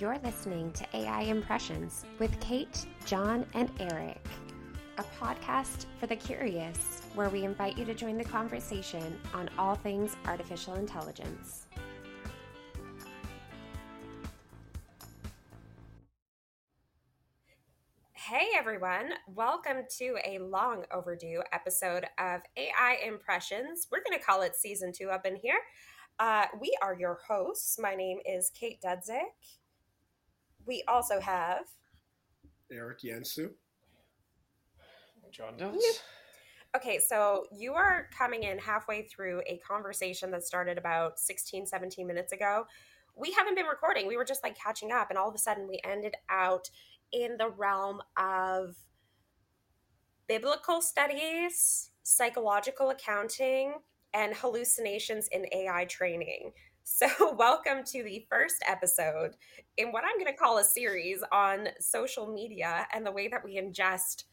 [0.00, 4.24] You're listening to AI Impressions with Kate, John, and Eric,
[4.96, 9.74] a podcast for the curious where we invite you to join the conversation on all
[9.74, 11.66] things artificial intelligence.
[18.14, 23.86] Hey everyone, welcome to a long overdue episode of AI Impressions.
[23.92, 25.60] We're going to call it season two up in here.
[26.18, 27.78] Uh, we are your hosts.
[27.78, 29.59] My name is Kate Dudzik.
[30.70, 31.64] We also have
[32.70, 33.50] Eric Yensu.
[35.32, 35.82] John does.
[36.76, 42.06] Okay, so you are coming in halfway through a conversation that started about 16, 17
[42.06, 42.66] minutes ago.
[43.16, 44.06] We haven't been recording.
[44.06, 46.70] We were just like catching up, and all of a sudden we ended out
[47.10, 48.76] in the realm of
[50.28, 53.74] biblical studies, psychological accounting,
[54.14, 56.52] and hallucinations in AI training.
[56.84, 57.06] So,
[57.38, 59.32] welcome to the first episode
[59.76, 63.44] in what I'm going to call a series on social media and the way that
[63.44, 64.24] we ingest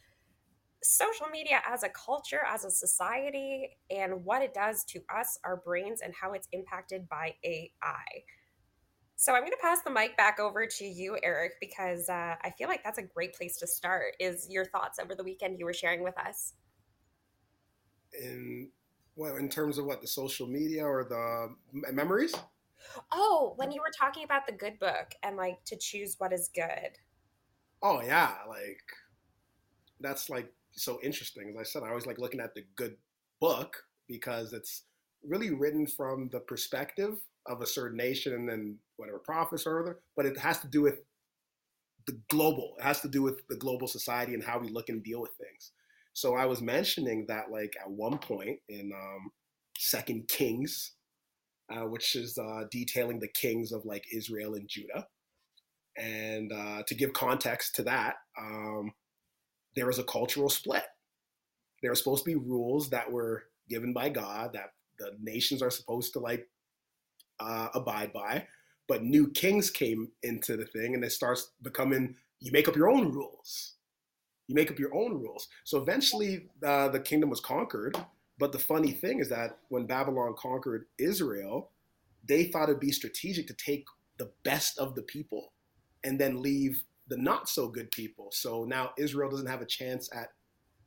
[0.84, 5.58] social media as a culture, as a society, and what it does to us, our
[5.58, 8.23] brains, and how it's impacted by AI.
[9.16, 12.54] So I'm going to pass the mic back over to you, Eric, because uh, I
[12.58, 14.14] feel like that's a great place to start.
[14.20, 16.54] Is your thoughts over the weekend you were sharing with us?
[18.14, 18.70] In
[19.18, 22.34] well, in terms of what the social media or the memories?
[23.12, 26.50] Oh, when you were talking about the good book and like to choose what is
[26.54, 26.92] good.
[27.82, 28.82] Oh yeah, like
[30.00, 31.50] that's like so interesting.
[31.50, 32.95] As I said, I always like looking at the good
[33.42, 34.84] book because it's
[35.28, 40.00] really written from the perspective of a certain nation and then whatever prophets or other,
[40.16, 41.00] but it has to do with
[42.06, 42.76] the global.
[42.80, 45.32] It has to do with the global society and how we look and deal with
[45.32, 45.47] things.
[46.18, 49.30] So I was mentioning that like at one point in um,
[49.78, 50.94] Second Kings,
[51.72, 55.06] uh, which is uh, detailing the kings of like Israel and Judah,
[55.95, 58.94] and uh, to give context to that, um,
[59.76, 60.86] there was a cultural split.
[61.84, 65.70] There were supposed to be rules that were given by God that the nations are
[65.70, 66.48] supposed to like
[67.39, 68.48] uh, abide by,
[68.88, 72.89] but new kings came into the thing, and it starts becoming you make up your
[72.89, 73.77] own rules
[74.48, 75.48] you make up your own rules.
[75.64, 77.98] So eventually, uh, the kingdom was conquered.
[78.40, 81.72] But the funny thing is that when Babylon conquered Israel,
[82.28, 83.86] they thought it'd be strategic to take
[84.18, 85.54] the best of the people
[86.04, 88.30] and then leave the not so good people.
[88.32, 90.30] So now Israel doesn't have a chance at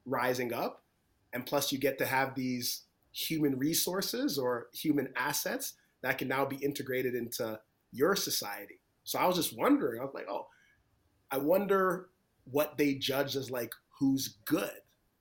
[0.07, 0.85] rising up.
[1.33, 2.83] And plus, you get to have these
[3.13, 7.59] human resources or human assets that can now be integrated into
[7.93, 8.81] your society.
[9.05, 10.47] So I was just wondering, I was like, oh,
[11.31, 12.09] I wonder
[12.51, 14.71] what they judged as like who's good.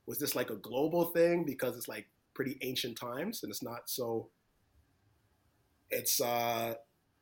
[0.05, 3.89] Was this like a global thing because it's like pretty ancient times and it's not
[3.89, 4.29] so
[5.91, 6.73] it's uh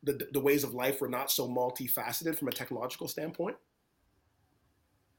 [0.04, 3.58] the the ways of life were not so multifaceted from a technological standpoint.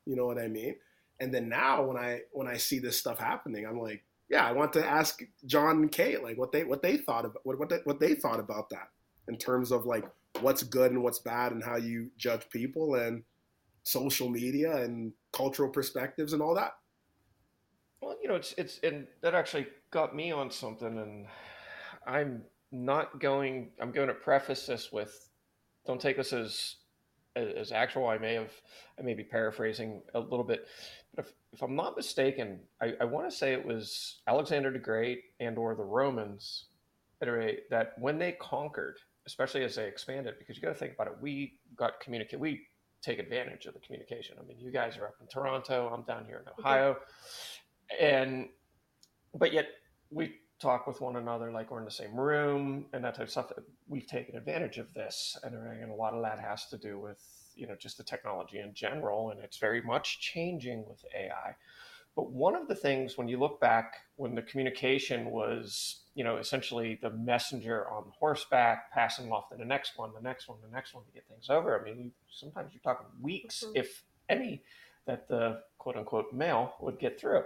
[0.06, 0.76] You know what I mean?
[1.20, 4.53] And then now when I when I see this stuff happening, I'm like, yeah, I
[4.53, 7.69] want to ask John and Kate like what they what they thought about what what
[7.69, 8.88] they, what they thought about that
[9.26, 10.05] in terms of like
[10.41, 13.25] what's good and what's bad and how you judge people and
[13.88, 16.72] social media and cultural perspectives and all that.
[18.00, 21.26] Well, you know, it's it's and that actually got me on something, and
[22.06, 23.71] I'm not going.
[23.81, 25.31] I'm going to preface this with,
[25.87, 26.76] don't take this as
[27.34, 28.09] as actual.
[28.09, 28.53] I may have,
[28.99, 30.66] I may be paraphrasing a little bit,
[31.15, 34.78] but if, if I'm not mistaken, I, I want to say it was Alexander the
[34.78, 36.66] Great and or the Romans
[37.20, 41.15] that when they conquered, especially as they expanded, because you got to think about it,
[41.20, 42.66] we got communicate, we
[43.03, 44.37] take advantage of the communication.
[44.41, 46.97] I mean, you guys are up in Toronto, I'm down here in Ohio,
[48.01, 48.49] and
[49.35, 49.67] but yet
[50.11, 53.31] we talk with one another like we're in the same room and that type of
[53.31, 53.53] stuff.
[53.87, 57.21] We've taken advantage of this, and, and a lot of that has to do with
[57.55, 61.55] you know just the technology in general, and it's very much changing with AI.
[62.17, 66.39] But one of the things when you look back when the communication was, you know,
[66.39, 70.75] essentially the messenger on horseback passing off to the next one, the next one, the
[70.75, 71.81] next one to get things over.
[71.81, 73.76] I mean, sometimes you're talking weeks, mm-hmm.
[73.76, 74.65] if any,
[75.06, 77.44] that the quote unquote mail would get through.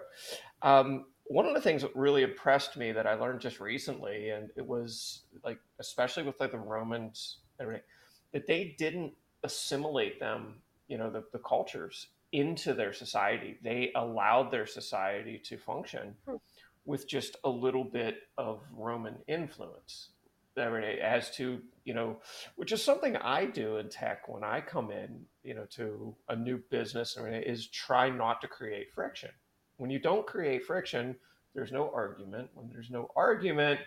[0.62, 4.48] Um, one of the things that really impressed me that I learned just recently, and
[4.56, 9.12] it was like, especially with like the Romans, that they didn't
[9.44, 13.58] assimilate them, you know, the, the cultures into their society.
[13.62, 16.36] They allowed their society to function hmm.
[16.84, 20.11] With just a little bit of Roman influence.
[20.55, 22.19] As to, you know,
[22.56, 26.37] which is something I do in tech when I come in, you know, to a
[26.37, 29.31] new business, is try not to create friction.
[29.79, 31.17] When you don't create friction,
[31.55, 32.50] there's no argument.
[32.52, 33.81] When there's no argument,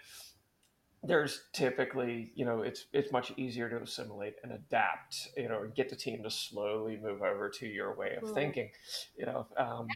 [1.07, 5.75] there's typically, you know, it's it's much easier to assimilate and adapt, you know, and
[5.75, 8.33] get the team to slowly move over to your way of mm.
[8.33, 8.69] thinking,
[9.17, 9.87] you know, um,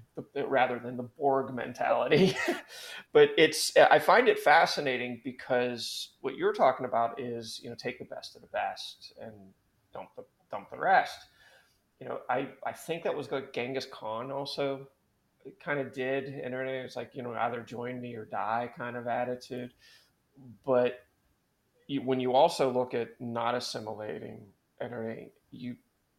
[0.48, 2.36] rather than the Borg mentality.
[3.14, 8.00] but it's I find it fascinating because what you're talking about is, you know, take
[8.00, 9.34] the best of the best and
[9.94, 11.18] dump the dump the rest.
[12.00, 14.88] You know, I I think that was what Genghis Khan also
[15.64, 19.08] kind of did, and it's like you know either join me or die kind of
[19.08, 19.72] attitude
[20.66, 21.00] but
[21.88, 24.42] you, when you also look at not assimilating
[24.82, 25.76] entering, you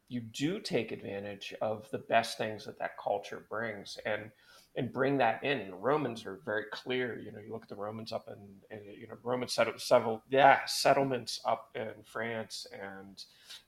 [0.08, 4.30] you do take advantage of the best things that that culture brings and
[4.76, 5.70] and bring that in.
[5.70, 7.18] The Romans are very clear.
[7.18, 10.22] You know, you look at the Romans up in, in you know, Roman settled several,
[10.30, 13.22] yeah, settlements up in France and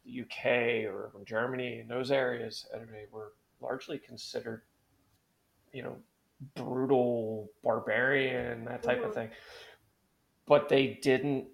[0.04, 4.62] the UK or Germany in those areas, and they were largely considered,
[5.72, 5.96] you know,
[6.54, 9.08] brutal, barbarian, that type mm-hmm.
[9.08, 9.30] of thing
[10.46, 11.46] but they didn't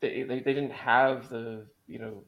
[0.00, 2.24] they, they, they didn't have the you know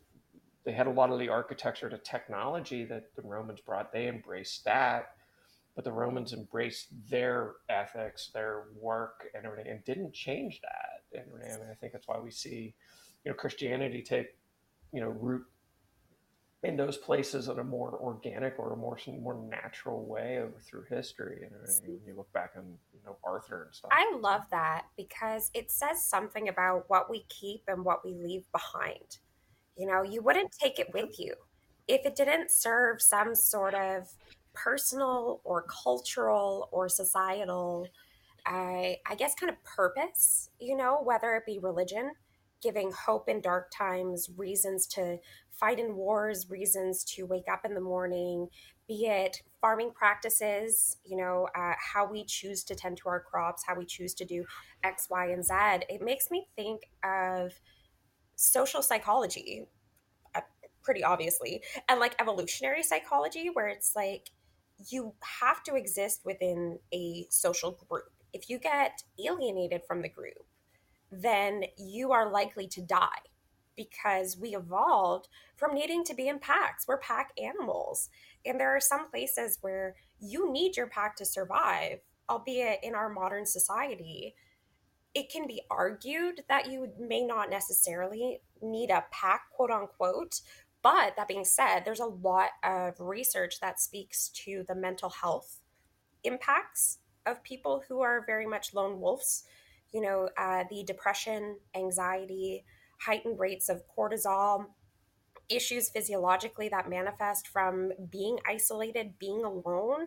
[0.65, 3.93] they had a lot of the architecture to technology that the romans brought.
[3.93, 5.15] They embraced that
[5.75, 11.21] but the romans embraced their ethics their work and everything and didn't change that.
[11.21, 12.75] And, and i think that's why we see
[13.25, 14.37] you know christianity take
[14.93, 15.45] you know root
[16.65, 20.85] in those places in a more organic or a more more natural way over through
[20.89, 21.43] history.
[21.43, 21.53] And
[21.87, 23.91] when you look back on you know Arthur and stuff.
[23.93, 28.51] I love that because it says something about what we keep and what we leave
[28.53, 29.19] behind.
[29.77, 31.35] You know, you wouldn't take it with you
[31.87, 34.09] if it didn't serve some sort of
[34.53, 37.89] personal or cultural or societal,
[38.47, 40.51] I, I guess, kind of purpose.
[40.59, 42.13] You know, whether it be religion,
[42.63, 45.19] giving hope in dark times, reasons to
[45.59, 48.49] fight in wars, reasons to wake up in the morning,
[48.87, 53.63] be it farming practices, you know, uh, how we choose to tend to our crops,
[53.67, 54.45] how we choose to do
[54.83, 55.55] X, Y, and Z.
[55.89, 57.53] It makes me think of
[58.37, 59.67] social psychology,
[60.35, 60.43] uh,
[60.83, 64.31] pretty obviously, and like evolutionary psychology, where it's like
[64.91, 68.11] you have to exist within a social group.
[68.33, 70.45] If you get alienated from the group,
[71.11, 73.23] then you are likely to die
[73.77, 76.87] because we evolved from needing to be in packs.
[76.87, 78.09] We're pack animals.
[78.45, 83.09] And there are some places where you need your pack to survive, albeit in our
[83.09, 84.35] modern society.
[85.15, 90.41] It can be argued that you may not necessarily need a pack, quote unquote.
[90.83, 95.61] But that being said, there's a lot of research that speaks to the mental health
[96.25, 99.45] impacts of people who are very much lone wolves.
[99.93, 102.65] You know, uh, the depression, anxiety,
[103.05, 104.67] heightened rates of cortisol,
[105.49, 110.07] issues physiologically that manifest from being isolated, being alone.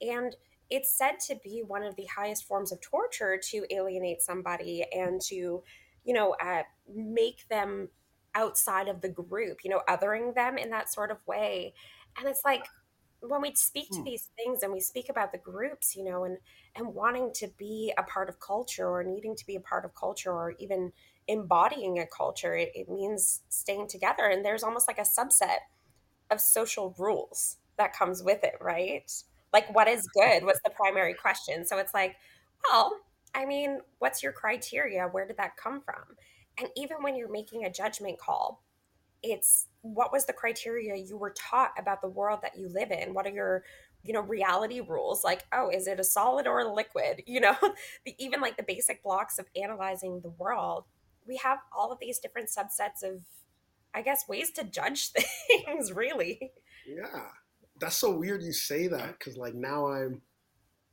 [0.00, 0.34] And
[0.70, 5.20] it's said to be one of the highest forms of torture to alienate somebody and
[5.22, 5.62] to,
[6.04, 6.62] you know, uh,
[6.94, 7.88] make them
[8.34, 11.74] outside of the group, you know, othering them in that sort of way.
[12.18, 12.66] And it's like,
[13.20, 14.04] when we speak to hmm.
[14.04, 16.38] these things and we speak about the groups you know and
[16.76, 19.94] and wanting to be a part of culture or needing to be a part of
[19.94, 20.92] culture or even
[21.28, 25.58] embodying a culture it, it means staying together and there's almost like a subset
[26.30, 29.10] of social rules that comes with it right?
[29.52, 30.44] Like what is good?
[30.44, 31.64] What's the primary question?
[31.64, 32.16] So it's like
[32.68, 32.92] well
[33.34, 35.06] i mean what's your criteria?
[35.06, 36.16] Where did that come from?
[36.58, 38.62] And even when you're making a judgment call
[39.22, 43.14] it's what was the criteria you were taught about the world that you live in?
[43.14, 43.64] What are your
[44.04, 45.24] you know reality rules?
[45.24, 47.22] Like oh is it a solid or a liquid?
[47.26, 47.56] You know
[48.04, 50.84] the, even like the basic blocks of analyzing the world
[51.28, 53.20] we have all of these different subsets of
[53.94, 55.10] i guess ways to judge
[55.46, 56.52] things really
[56.86, 57.26] yeah
[57.80, 60.20] that's so weird you say that because like now i'm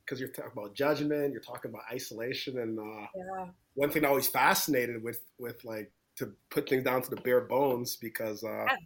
[0.04, 3.46] because you're talking about judgment you're talking about isolation and uh, yeah.
[3.74, 7.42] one thing i always fascinated with with like to put things down to the bare
[7.42, 8.76] bones because uh, yeah.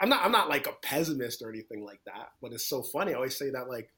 [0.00, 3.12] i'm not i'm not like a pessimist or anything like that but it's so funny
[3.12, 3.90] i always say that like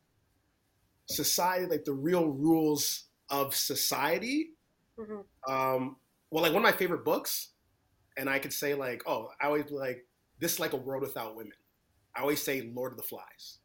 [1.07, 4.51] society like the real rules of society
[4.99, 5.53] mm-hmm.
[5.53, 5.97] um,
[6.31, 7.51] well, like one of my favorite books,
[8.17, 10.07] and I could say like, oh, I always like
[10.39, 11.53] this is like a world without women.
[12.15, 13.59] I always say Lord of the Flies.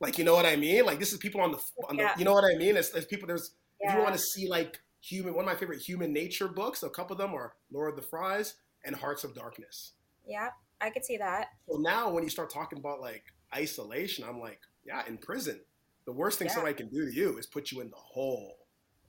[0.00, 0.84] Like you know what I mean?
[0.84, 1.58] Like this is people on the
[1.88, 2.14] on the yeah.
[2.18, 2.76] you know what I mean?
[2.76, 3.90] It's, it's people there's yeah.
[3.90, 6.90] if you want to see like human one of my favorite human nature books, a
[6.90, 9.92] couple of them are Lord of the Flies and Hearts of Darkness.
[10.26, 10.48] Yeah,
[10.80, 11.48] I could see that.
[11.68, 13.24] So now when you start talking about like
[13.54, 15.60] isolation, I'm like, yeah, in prison,
[16.06, 16.54] the worst thing yeah.
[16.54, 18.56] somebody can do to you is put you in the hole.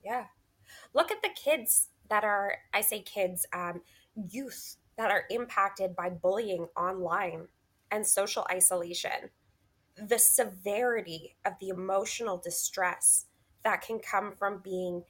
[0.03, 0.25] Yeah.
[0.94, 3.82] Look at the kids that are, I say kids, um,
[4.30, 7.48] youth that are impacted by bullying online
[7.89, 9.32] and social isolation.
[9.98, 13.25] The severity of the emotional distress
[13.63, 15.03] that can come from being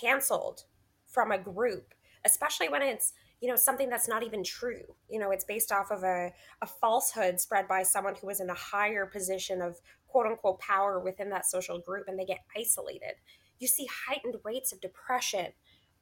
[0.00, 0.62] canceled
[1.06, 1.92] from a group,
[2.24, 5.90] especially when it's you know something that's not even true you know it's based off
[5.90, 6.32] of a,
[6.62, 10.98] a falsehood spread by someone who is in a higher position of quote unquote power
[10.98, 13.16] within that social group and they get isolated
[13.58, 15.48] you see heightened rates of depression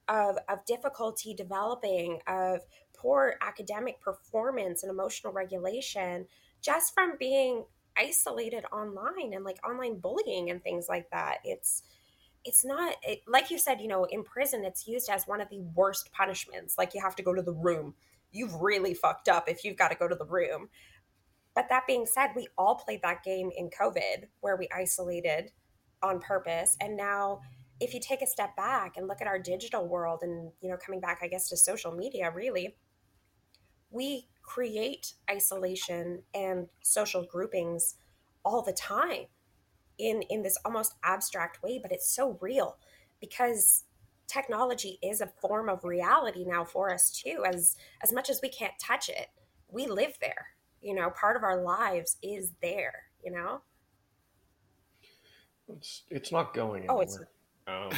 [0.08, 2.60] of, of difficulty developing of
[2.96, 6.26] poor academic performance and emotional regulation
[6.60, 7.64] just from being
[7.98, 11.38] isolated online and like online bullying and things like that.
[11.44, 11.82] It's
[12.44, 15.48] it's not it, like you said you know in prison it's used as one of
[15.50, 16.76] the worst punishments.
[16.78, 17.94] Like you have to go to the room.
[18.30, 20.68] You've really fucked up if you've got to go to the room.
[21.54, 25.50] But that being said we all played that game in covid where we isolated
[26.02, 26.76] on purpose.
[26.80, 27.40] And now
[27.82, 30.76] if you take a step back and look at our digital world and you know
[30.76, 32.76] coming back i guess to social media really
[33.90, 37.96] we create isolation and social groupings
[38.44, 39.24] all the time
[39.98, 42.76] in in this almost abstract way but it's so real
[43.20, 43.84] because
[44.28, 48.48] technology is a form of reality now for us too as as much as we
[48.48, 49.26] can't touch it
[49.68, 50.46] we live there
[50.80, 53.60] you know part of our lives is there you know
[55.76, 56.96] it's it's not going anywhere.
[56.96, 57.18] oh it's
[57.66, 57.90] um,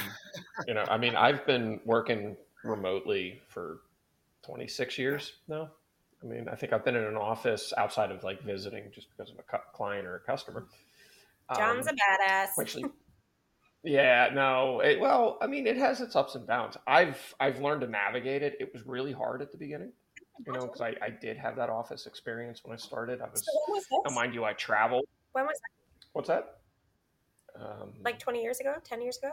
[0.66, 3.80] you know i mean i've been working remotely for
[4.42, 5.71] 26 years now
[6.23, 9.33] i mean i think i've been in an office outside of like visiting just because
[9.33, 10.66] of a client or a customer
[11.54, 12.49] John's um, a badass.
[12.59, 12.85] Actually,
[13.83, 14.80] yeah, no.
[14.80, 16.76] It, well, I mean, it has its ups and downs.
[16.87, 18.56] I've I've learned to navigate it.
[18.59, 19.92] It was really hard at the beginning,
[20.47, 23.21] you know, because I, I did have that office experience when I started.
[23.21, 25.04] I was, so was mind you, I traveled.
[25.33, 26.06] When was that?
[26.12, 26.61] What's that?
[27.61, 29.33] Um, like twenty years ago, ten years ago.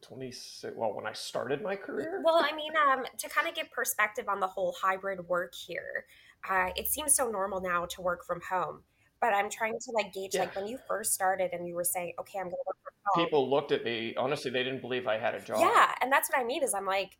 [0.00, 3.70] 26 well when i started my career well i mean um, to kind of give
[3.70, 6.06] perspective on the whole hybrid work here
[6.48, 8.82] uh, it seems so normal now to work from home
[9.20, 10.40] but I'm trying to like gauge yeah.
[10.40, 12.92] like when you first started and you were saying, okay, I'm going to work from
[13.06, 13.24] home.
[13.24, 14.14] People looked at me.
[14.16, 15.58] Honestly, they didn't believe I had a job.
[15.60, 16.62] Yeah, and that's what I mean.
[16.62, 17.18] Is I'm like,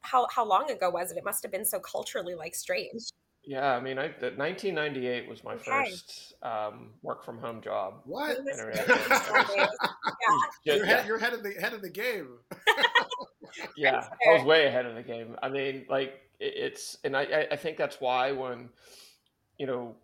[0.00, 1.18] how how long ago was it?
[1.18, 3.02] It must have been so culturally like strange.
[3.44, 5.64] Yeah, I mean, I, 1998 was my okay.
[5.64, 7.94] first um, work from home job.
[8.04, 8.38] What?
[8.46, 9.68] yeah.
[10.64, 12.28] You're, head, you're head of the head of the game.
[13.76, 15.36] yeah, I was way ahead of the game.
[15.42, 18.68] I mean, like it's, and I I think that's why when,
[19.58, 19.96] you know,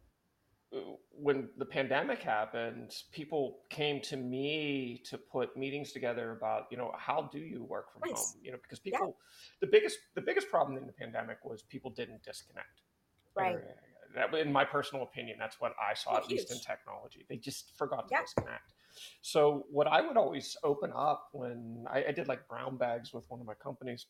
[1.13, 6.93] when the pandemic happened, people came to me to put meetings together about, you know,
[6.97, 8.33] how do you work from nice.
[8.33, 8.41] home?
[8.43, 9.67] You know, because people, yeah.
[9.67, 12.83] the biggest, the biggest problem in the pandemic was people didn't disconnect.
[13.39, 13.59] Right.
[14.15, 16.41] That, uh, in my personal opinion, that's what I saw, oh, at huge.
[16.41, 17.27] least in technology.
[17.29, 18.23] They just forgot to yeah.
[18.23, 18.73] disconnect.
[19.23, 23.25] So what I would always open up when I, I did like brown bags with
[23.29, 24.07] one of my companies,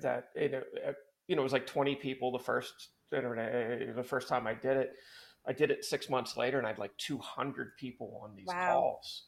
[0.00, 0.92] that it, uh,
[1.26, 4.76] you know, it was like 20 people the first uh, the first time I did
[4.76, 4.92] it.
[5.46, 8.72] I did it six months later, and I had like 200 people on these wow.
[8.72, 9.24] calls.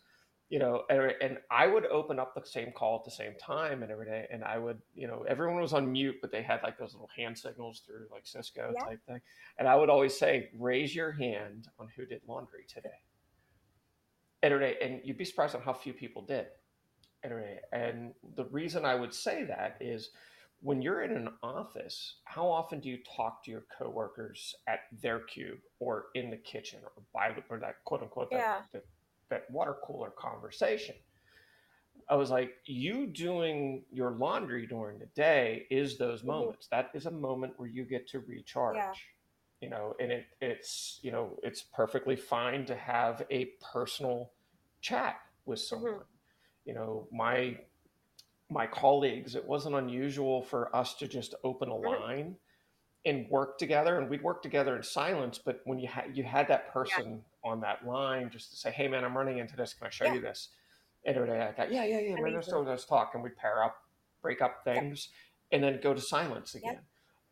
[0.50, 3.82] You know, and, and, I would open up the same call at the same time
[3.82, 6.62] and every day, and I would, you know, everyone was on mute, but they had
[6.62, 8.84] like those little hand signals through like Cisco yeah.
[8.84, 9.20] type thing,
[9.58, 13.00] and I would always say, "Raise your hand on who did laundry today."
[14.42, 16.46] And, and you'd be surprised on how few people did.
[17.72, 20.10] And the reason I would say that is
[20.60, 25.20] when you're in an office, how often do you talk to your coworkers at their
[25.20, 28.38] cube or in the kitchen or by or that quote unquote yeah.
[28.38, 28.84] that, that,
[29.31, 30.95] that water cooler conversation?
[32.09, 36.28] I was like, you doing your laundry during the day is those mm-hmm.
[36.28, 36.66] moments.
[36.66, 36.76] Mm-hmm.
[36.76, 38.76] That is a moment where you get to recharge.
[38.76, 38.93] Yeah.
[39.61, 44.33] You know, and it it's you know, it's perfectly fine to have a personal
[44.81, 45.16] chat
[45.47, 45.64] with mm-hmm.
[45.64, 45.93] someone.
[45.93, 46.66] Mm-hmm.
[46.66, 47.59] You know, my
[48.50, 52.37] my colleagues, it wasn't unusual for us to just open a line
[53.06, 55.38] and work together, and we'd work together in silence.
[55.42, 57.50] But when you had you had that person yeah.
[57.50, 59.75] on that line, just to say, "Hey, man, I'm running into this.
[59.75, 60.14] Can I show yeah.
[60.14, 60.50] you this?"
[61.04, 63.62] And every day I got, "Yeah, yeah, yeah." Man, let's, let's talk, and we'd pair
[63.62, 63.76] up,
[64.23, 65.08] break up things,
[65.50, 65.56] yeah.
[65.56, 66.80] and then go to silence again.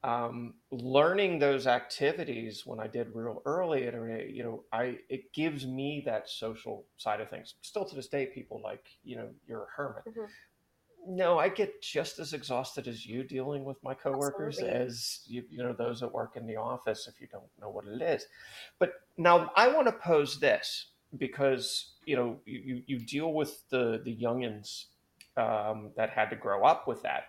[0.04, 6.02] Um, learning those activities when I did real early, you know, I it gives me
[6.06, 7.54] that social side of things.
[7.62, 10.04] Still to this day, people like, you know, you're a hermit.
[10.08, 10.24] Mm-hmm
[11.06, 14.80] no, I get just as exhausted as you dealing with my coworkers Absolutely.
[14.80, 17.08] as you, you know those that work in the office.
[17.08, 18.26] If you don't know what it is,
[18.78, 20.86] but now I want to pose this
[21.18, 24.86] because you know you you deal with the the youngins
[25.36, 27.24] um, that had to grow up with that,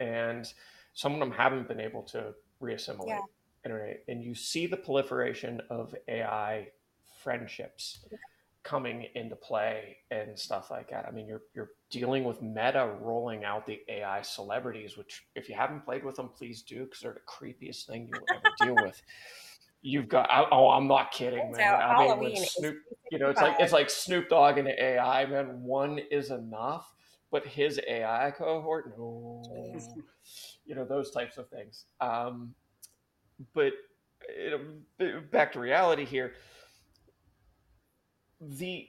[0.00, 0.52] and
[0.94, 3.08] some of them haven't been able to reassimilate.
[3.08, 3.20] Yeah.
[4.08, 6.68] And you see the proliferation of AI
[7.22, 8.00] friendships.
[8.12, 8.18] Yeah
[8.64, 11.06] coming into play and stuff like that.
[11.06, 15.54] I mean, you're you're dealing with Meta rolling out the AI celebrities, which if you
[15.54, 19.00] haven't played with them, please do because they're the creepiest thing you'll ever deal with.
[19.82, 21.74] You've got oh, I'm not kidding, man.
[21.74, 22.78] I mean, Snoop,
[23.12, 25.62] you know, it's like it's like Snoop Dogg and AI, man.
[25.62, 26.90] One is enough,
[27.30, 29.42] but his AI cohort, no,
[30.64, 31.84] you know those types of things.
[32.00, 32.54] Um,
[33.52, 33.74] but
[34.38, 36.32] you know, back to reality here.
[38.48, 38.88] The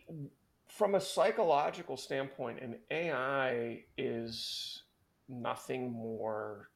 [0.68, 4.84] from a psychological standpoint, an AI is
[5.30, 6.70] nothing more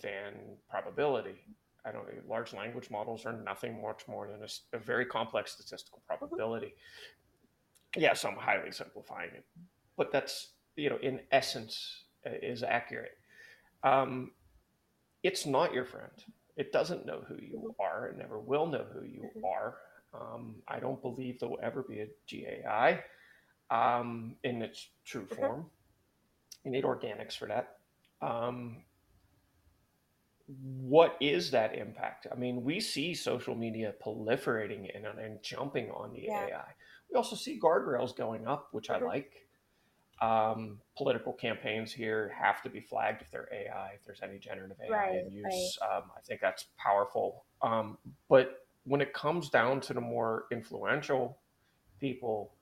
[0.00, 0.34] than
[0.70, 1.44] probability.
[1.84, 2.06] I don't.
[2.28, 6.18] Large language models are nothing much more than a, a very complex statistical mm-hmm.
[6.18, 6.74] probability.
[7.96, 9.44] Yes, I'm highly simplifying it,
[9.96, 13.18] but that's you know in essence uh, is accurate.
[13.82, 14.30] Um,
[15.22, 16.12] it's not your friend.
[16.56, 18.08] It doesn't know who you are.
[18.08, 19.44] It never will know who you mm-hmm.
[19.44, 19.76] are.
[20.14, 23.02] Um, I don't believe there will ever be a GAI
[23.70, 25.66] um, in its true form.
[26.64, 27.76] You need organics for that.
[28.20, 28.84] Um,
[30.46, 32.26] what is that impact?
[32.30, 36.46] I mean, we see social media proliferating and, and jumping on the yeah.
[36.46, 36.74] AI.
[37.10, 39.06] We also see guardrails going up, which I mm-hmm.
[39.06, 39.32] like.
[40.20, 44.76] Um, political campaigns here have to be flagged if they're AI, if there's any generative
[44.80, 45.78] AI right, in use.
[45.80, 45.96] Right.
[45.96, 47.44] Um, I think that's powerful.
[47.60, 51.38] Um, but when it comes down to the more influential
[52.00, 52.54] people,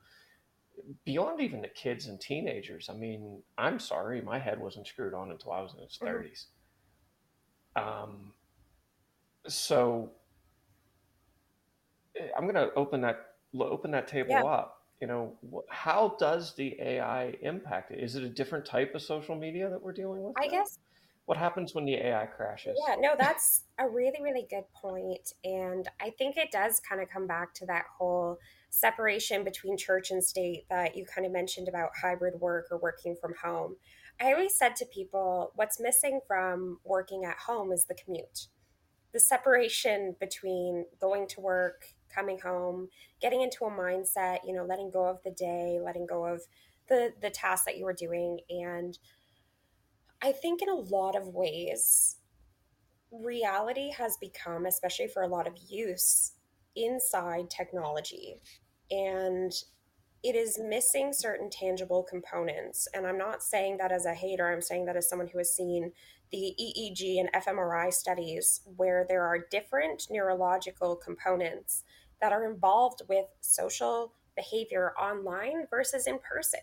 [1.05, 5.31] beyond even the kids and teenagers, I mean, I'm sorry, my head wasn't screwed on
[5.31, 6.17] until I was in its mm-hmm.
[6.17, 6.47] 30s.
[7.77, 8.33] Um,
[9.47, 10.11] so
[12.17, 13.27] eh, I'm going to open that
[13.59, 14.45] open that table yeah.
[14.45, 14.77] up.
[15.00, 15.33] You know,
[15.69, 18.00] how does the AI impact it?
[18.00, 20.35] Is it a different type of social media that we're dealing with?
[20.39, 20.50] I now?
[20.50, 20.79] guess.
[21.31, 22.77] What happens when the AI crashes?
[22.89, 25.33] Yeah, no, that's a really, really good point.
[25.45, 30.11] And I think it does kind of come back to that whole separation between church
[30.11, 33.77] and state that you kind of mentioned about hybrid work or working from home.
[34.21, 38.49] I always said to people, what's missing from working at home is the commute.
[39.13, 42.89] The separation between going to work, coming home,
[43.21, 46.41] getting into a mindset, you know, letting go of the day, letting go of
[46.89, 48.99] the the tasks that you were doing and
[50.23, 52.17] I think in a lot of ways
[53.11, 56.33] reality has become especially for a lot of use
[56.77, 58.40] inside technology
[58.90, 59.53] and
[60.23, 62.87] it is missing certain tangible components.
[62.92, 65.55] And I'm not saying that as a hater, I'm saying that as someone who has
[65.55, 65.92] seen
[66.31, 71.85] the EEG and fMRI studies where there are different neurological components
[72.21, 76.61] that are involved with social behavior online versus in person.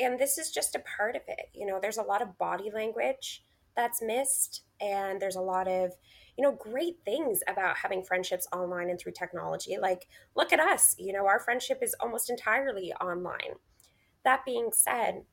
[0.00, 1.50] And this is just a part of it.
[1.52, 3.44] You know, there's a lot of body language
[3.76, 5.92] that's missed, and there's a lot of
[6.40, 9.76] you know, great things about having friendships online and through technology.
[9.78, 13.56] Like, look at us, you know, our friendship is almost entirely online.
[14.24, 15.24] That being said,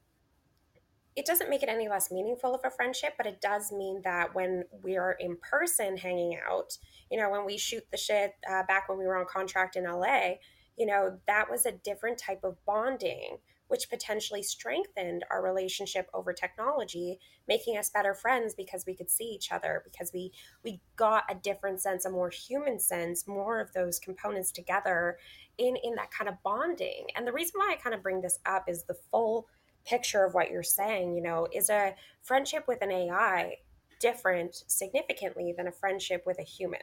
[1.16, 4.36] it doesn't make it any less meaningful of a friendship, but it does mean that
[4.36, 6.78] when we're in person hanging out,
[7.10, 9.86] you know, when we shoot the shit uh, back when we were on contract in
[9.86, 10.32] LA,
[10.78, 16.34] you know, that was a different type of bonding which potentially strengthened our relationship over
[16.34, 20.32] technology making us better friends because we could see each other because we
[20.64, 25.18] we got a different sense a more human sense more of those components together
[25.58, 27.08] in in that kind of bonding.
[27.16, 29.48] And the reason why i kind of bring this up is the full
[29.86, 33.56] picture of what you're saying you know is a friendship with an ai
[34.00, 36.82] different significantly than a friendship with a human?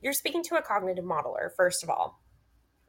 [0.00, 2.21] You're speaking to a cognitive modeler first of all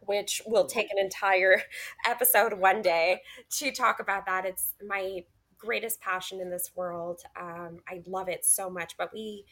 [0.06, 1.62] which will take an entire
[2.08, 3.22] episode one day
[3.58, 4.46] to talk about that.
[4.46, 5.22] It's my
[5.58, 7.22] greatest passion in this world.
[7.40, 9.46] Um, I love it so much, but we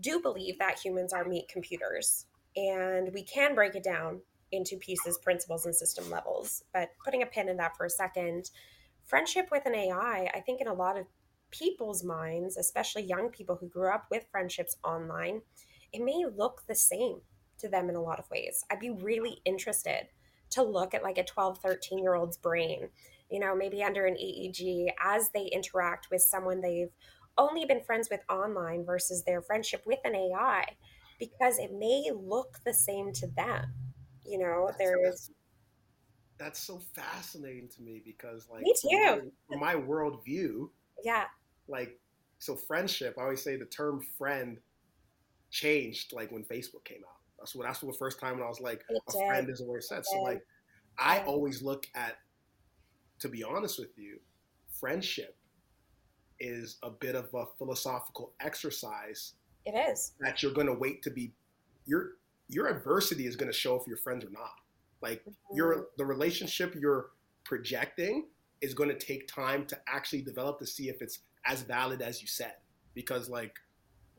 [0.00, 4.20] do believe that humans are meat computers and we can break it down
[4.52, 6.62] into pieces, principles, and system levels.
[6.72, 8.50] But putting a pin in that for a second,
[9.04, 11.06] friendship with an AI, I think in a lot of
[11.50, 15.42] people's minds, especially young people who grew up with friendships online,
[15.92, 17.20] it may look the same
[17.58, 18.64] to them in a lot of ways.
[18.70, 20.08] I'd be really interested
[20.50, 22.88] to look at like a 12, 13 year old's brain,
[23.30, 26.92] you know, maybe under an EEG as they interact with someone they've
[27.38, 30.64] only been friends with online versus their friendship with an AI,
[31.18, 33.72] because it may look the same to them.
[34.24, 35.30] You know, that's, there's.
[36.38, 39.30] That's so fascinating to me because, like, me too.
[39.48, 40.68] From my, from my worldview,
[41.04, 41.24] yeah,
[41.68, 41.98] like,
[42.38, 43.16] so friendship.
[43.18, 44.58] I always say the term friend
[45.50, 47.15] changed like when Facebook came out.
[47.38, 49.26] That's what that's the first time when I was like, it a did.
[49.26, 50.04] friend isn't what it said.
[50.06, 50.44] So like,
[50.98, 52.16] I always look at,
[53.20, 54.18] to be honest with you,
[54.72, 55.36] friendship
[56.40, 59.34] is a bit of a philosophical exercise.
[59.64, 61.32] It is that you're going to wait to be
[61.86, 62.12] your
[62.48, 64.54] your adversity is going to show if you're friends or not.
[65.02, 65.56] Like mm-hmm.
[65.56, 67.10] your the relationship you're
[67.44, 68.26] projecting
[68.60, 72.20] is going to take time to actually develop to see if it's as valid as
[72.20, 72.54] you said.
[72.94, 73.56] Because like,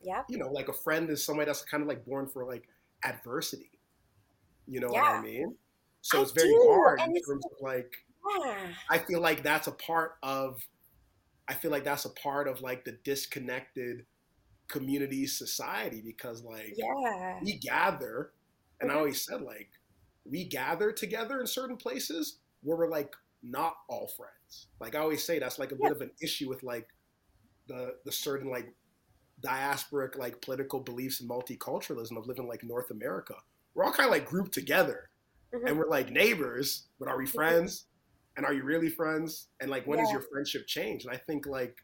[0.03, 2.67] yeah, you know, like a friend is somebody that's kind of like born for like
[3.03, 3.71] adversity.
[4.67, 5.01] You know yeah.
[5.01, 5.55] what I mean?
[6.01, 6.67] So I it's very do.
[6.69, 7.91] hard and in terms of like,
[8.39, 8.55] yeah.
[8.89, 10.61] I feel like that's a part of
[11.47, 14.05] I feel like that's a part of like the disconnected
[14.67, 17.39] community society because like yeah.
[17.41, 18.33] we gather,
[18.81, 18.93] and Mhm.
[18.93, 19.69] I always said like
[20.25, 24.67] we gather together in certain places where we're like not all friends.
[24.79, 25.87] Like I always say, that's like a Yeah.
[25.89, 26.89] bit of an issue with like
[27.67, 28.73] the the certain like
[29.41, 33.35] diasporic like political beliefs and multiculturalism of living like North America.
[33.73, 35.09] We're all kind of like grouped together,
[35.53, 35.67] Mhm.
[35.67, 37.85] and we're like neighbors, but are we friends?
[38.35, 39.49] And are you really friends?
[39.59, 41.05] And like, when does your friendship change?
[41.05, 41.77] And I think like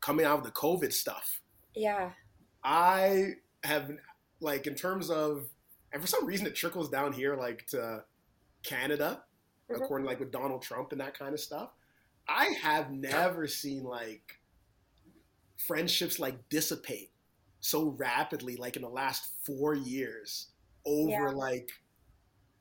[0.00, 1.40] coming out of the COVID stuff,
[1.74, 2.12] Yeah.
[2.64, 3.90] I have
[4.40, 5.48] like in terms of,
[5.92, 8.04] and for some reason it trickles down here like to
[8.64, 9.24] Canada,
[9.68, 9.76] Mhm.
[9.76, 11.72] according like with Donald Trump and that kind of stuff.
[12.28, 14.40] I have never seen like
[15.58, 17.12] friendships like dissipate
[17.60, 20.48] so rapidly like in the last four years
[20.84, 21.28] over Yeah.
[21.32, 21.70] like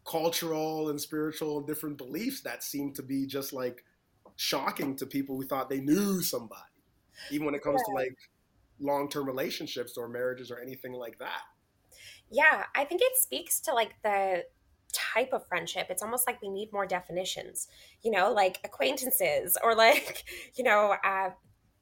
[0.05, 3.83] cultural and spiritual and different beliefs that seem to be just like
[4.35, 6.61] shocking to people who thought they knew somebody
[7.29, 8.15] even when it comes to like
[8.79, 11.41] long-term relationships or marriages or anything like that
[12.29, 14.43] Yeah, I think it speaks to like the
[14.93, 15.87] type of friendship.
[15.89, 17.67] It's almost like we need more definitions,
[18.03, 20.23] you know, like acquaintances or like,
[20.55, 21.31] you know, uh,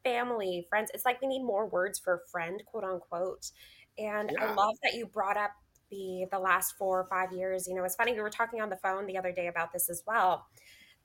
[0.04, 0.92] family, friends.
[0.94, 3.52] It's like we need more words for friend, quote unquote.
[3.98, 5.52] And I love that you brought up
[5.92, 7.68] the the last four or five years.
[7.68, 9.90] You know, it's funny we were talking on the phone the other day about this
[9.90, 10.46] as well.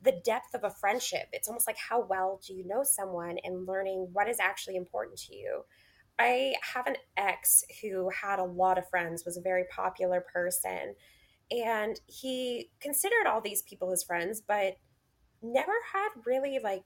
[0.03, 1.29] The depth of a friendship.
[1.33, 5.19] It's almost like how well do you know someone and learning what is actually important
[5.21, 5.63] to you.
[6.19, 10.95] I have an ex who had a lot of friends, was a very popular person,
[11.51, 14.77] and he considered all these people his friends, but
[15.43, 16.83] never had really like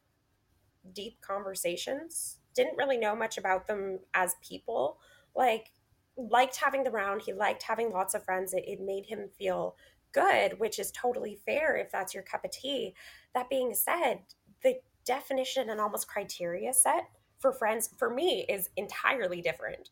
[0.95, 2.39] deep conversations.
[2.55, 4.99] Didn't really know much about them as people.
[5.35, 5.73] Like,
[6.17, 7.23] liked having them around.
[7.23, 8.53] He liked having lots of friends.
[8.53, 9.77] It, it made him feel
[10.13, 12.95] good, which is totally fair if that's your cup of tea.
[13.35, 14.21] That being said,
[14.63, 19.91] the definition and almost criteria set for friends for me is entirely different.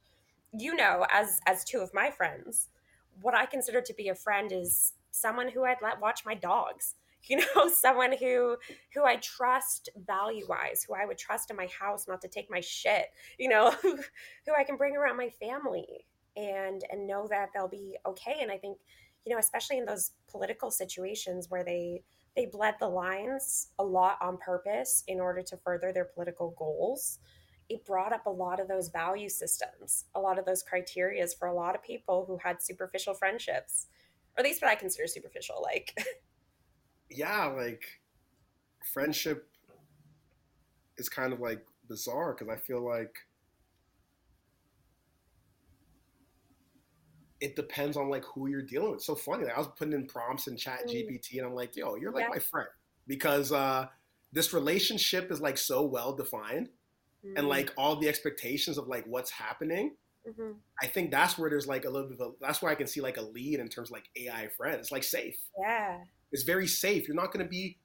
[0.52, 2.68] You know, as as two of my friends,
[3.20, 6.94] what I consider to be a friend is someone who I'd let watch my dogs.
[7.36, 8.56] You know, someone who
[8.94, 12.48] who I trust value wise, who I would trust in my house not to take
[12.50, 13.06] my shit.
[13.38, 17.96] You know, who I can bring around my family and and know that they'll be
[18.06, 18.36] okay.
[18.40, 18.78] And I think,
[19.24, 22.02] you know, especially in those political situations where they
[22.36, 27.18] they bled the lines a lot on purpose in order to further their political goals
[27.68, 31.48] it brought up a lot of those value systems, a lot of those criterias for
[31.48, 33.86] a lot of people who had superficial friendships,
[34.36, 35.60] or at least what I consider superficial.
[35.62, 35.96] Like,
[37.10, 37.84] yeah, like
[38.92, 39.48] friendship
[40.96, 43.14] is kind of like bizarre because I feel like
[47.40, 48.96] it depends on like who you're dealing with.
[48.98, 49.44] It's so funny.
[49.44, 50.90] Like, I was putting in prompts in Chat Mm.
[50.90, 52.28] GPT and I'm like, yo, you're like Yeah.
[52.30, 52.68] my friend
[53.06, 53.88] because uh,
[54.32, 56.70] this relationship is like so well defined
[57.24, 57.38] Mm.
[57.38, 59.96] and like all the expectations of like what's happening.
[60.26, 60.56] Mhm.
[60.82, 62.86] I think that's where there's like a little bit of a, that's where I can
[62.86, 64.90] see like a lead in terms of like AI friends.
[64.90, 65.38] Like safe.
[65.58, 67.06] yeah, It's very safe.
[67.06, 67.78] You're not going to be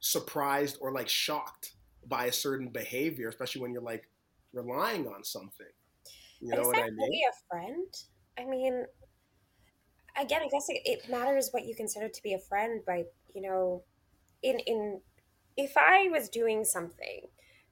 [0.00, 1.72] surprised or like shocked
[2.06, 4.08] by a certain behavior, especially when you're like
[4.52, 5.66] relying on something.
[6.40, 6.96] You but know is what that I mean?
[6.98, 7.94] really a friend?
[8.38, 8.84] I mean,
[10.20, 13.42] again, I guess it, it matters what you consider to be a friend, but you
[13.42, 13.82] know,
[14.42, 15.00] in in
[15.56, 17.22] if I was doing something,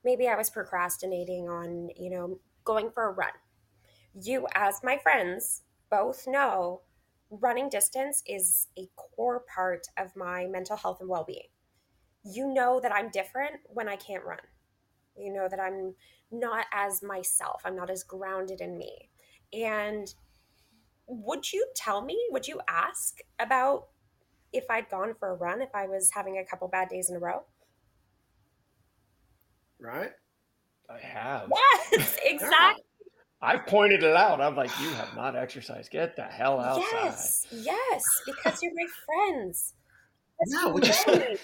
[0.04, 3.32] maybe I was procrastinating on, you know, going for a run.
[4.14, 6.82] You, as my friends, both know
[7.40, 11.48] running distance is a core part of my mental health and well being.
[12.24, 14.38] You know that I'm different when I can't run.
[15.16, 15.94] You know that I'm
[16.30, 19.10] not as myself, I'm not as grounded in me.
[19.52, 20.12] And
[21.06, 23.88] would you tell me, would you ask about
[24.52, 27.16] if I'd gone for a run if I was having a couple bad days in
[27.16, 27.44] a row?
[29.78, 30.12] Right?
[30.88, 31.52] I have.
[31.92, 32.82] Yes, exactly.
[33.44, 34.40] I've pointed it out.
[34.40, 35.90] I'm like, you have not exercised.
[35.90, 36.84] Get the hell outside.
[36.92, 39.74] Yes, yes, because you're my friends.
[40.40, 41.40] That's Yeah, which is.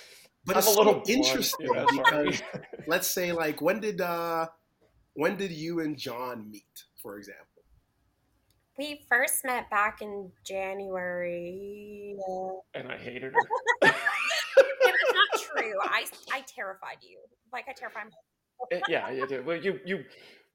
[0.47, 2.43] But I'm it's a little blunt, interesting yeah, because
[2.87, 4.47] let's say like when did uh
[5.13, 7.45] when did you and John meet, for example?
[8.81, 12.17] we first met back in January.
[12.75, 13.41] And I hated her.
[13.83, 13.95] it
[14.83, 15.75] was not true.
[15.85, 17.19] I I terrified you.
[17.53, 18.05] Like I terrified.
[18.71, 19.45] It- yeah, you did.
[19.45, 20.05] Well, you you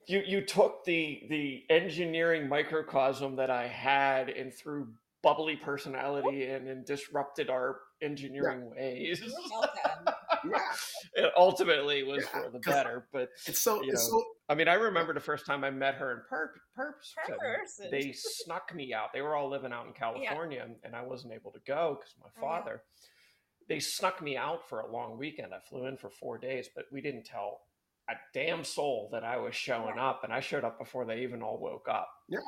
[0.07, 4.87] you you took the the engineering microcosm that I had and threw
[5.23, 9.21] bubbly personality in and disrupted our engineering ways.
[9.23, 10.59] Yeah,
[11.15, 14.67] It ultimately was Yeah, for the better, but it's so You it's so I mean,
[14.67, 17.37] I remember the first time I met her in per- person.
[17.39, 17.87] Person.
[17.89, 19.11] They snuck me out.
[19.13, 22.13] They were all living out in California, and- and I wasn't able to go because
[22.19, 22.41] my Oh, yeah.
[22.41, 22.83] father.
[23.67, 25.51] They snuck me out for a long weekend.
[25.55, 27.61] I flew in for four days, but we didn't tell
[28.09, 31.41] a damn soul that I was showing up, and I showed up before they even
[31.41, 32.09] all woke up.
[32.29, 32.39] Yeah.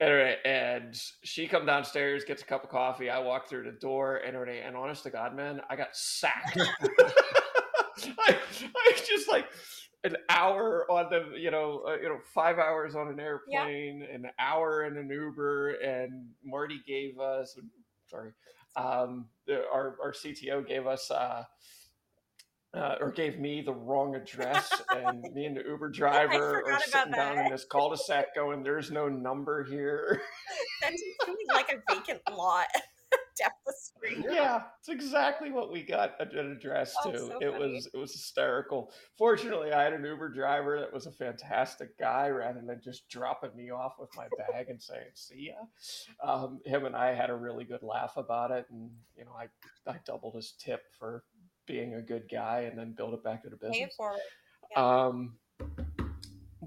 [0.00, 3.10] And, and she come downstairs, gets a cup of coffee.
[3.10, 6.58] I walk through the door, and and honest to God, man, I got sacked.
[8.18, 8.36] I,
[8.76, 9.46] I just like
[10.02, 14.14] an hour on the you know uh, you know five hours on an airplane, yeah.
[14.14, 17.56] an hour in an Uber, and Marty gave us
[18.06, 18.32] sorry,
[18.76, 21.10] um, our our CTO gave us.
[21.10, 21.44] Uh,
[22.74, 27.12] uh, or gave me the wrong address, and me and the Uber driver are sitting
[27.12, 30.20] down in this cul-de-sac, going, "There's no number here."
[30.82, 32.66] Sent it to me like a vacant lot
[33.40, 34.26] down the street.
[34.28, 37.18] Yeah, it's exactly what we got an address oh, to.
[37.18, 38.90] So it was it was hysterical.
[39.16, 42.28] Fortunately, I had an Uber driver that was a fantastic guy.
[42.28, 46.86] Rather than just dropping me off with my bag and saying "see ya," um, him
[46.86, 49.46] and I had a really good laugh about it, and you know, I
[49.88, 51.22] I doubled his tip for
[51.66, 53.96] being a good guy and then build it back to the business.
[54.76, 55.06] Yeah.
[55.08, 55.36] Um,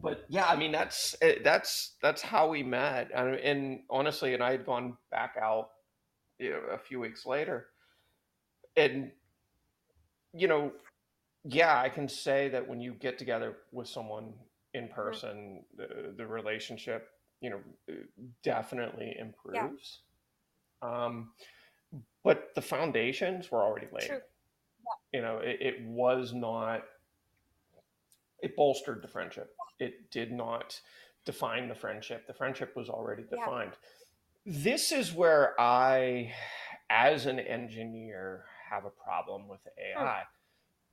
[0.01, 4.43] but yeah, I mean that's eh, that's that's how we met, and, and honestly, and
[4.43, 5.69] I had gone back out,
[6.39, 7.67] you know, a few weeks later,
[8.75, 9.11] and
[10.33, 10.71] you know,
[11.43, 14.33] yeah, I can say that when you get together with someone
[14.73, 14.93] in mm-hmm.
[14.93, 17.09] person, the the relationship,
[17.41, 17.59] you know,
[18.43, 20.01] definitely improves.
[20.83, 21.05] Yeah.
[21.05, 21.31] Um,
[22.23, 24.07] but the foundations were already laid.
[24.07, 24.21] True
[25.13, 26.83] you know, it, it was not,
[28.41, 29.53] it bolstered the friendship.
[29.79, 30.79] It did not
[31.25, 32.27] define the friendship.
[32.27, 33.73] The friendship was already defined.
[34.45, 34.53] Yeah.
[34.63, 36.31] This is where I,
[36.89, 40.23] as an engineer, have a problem with AI hmm.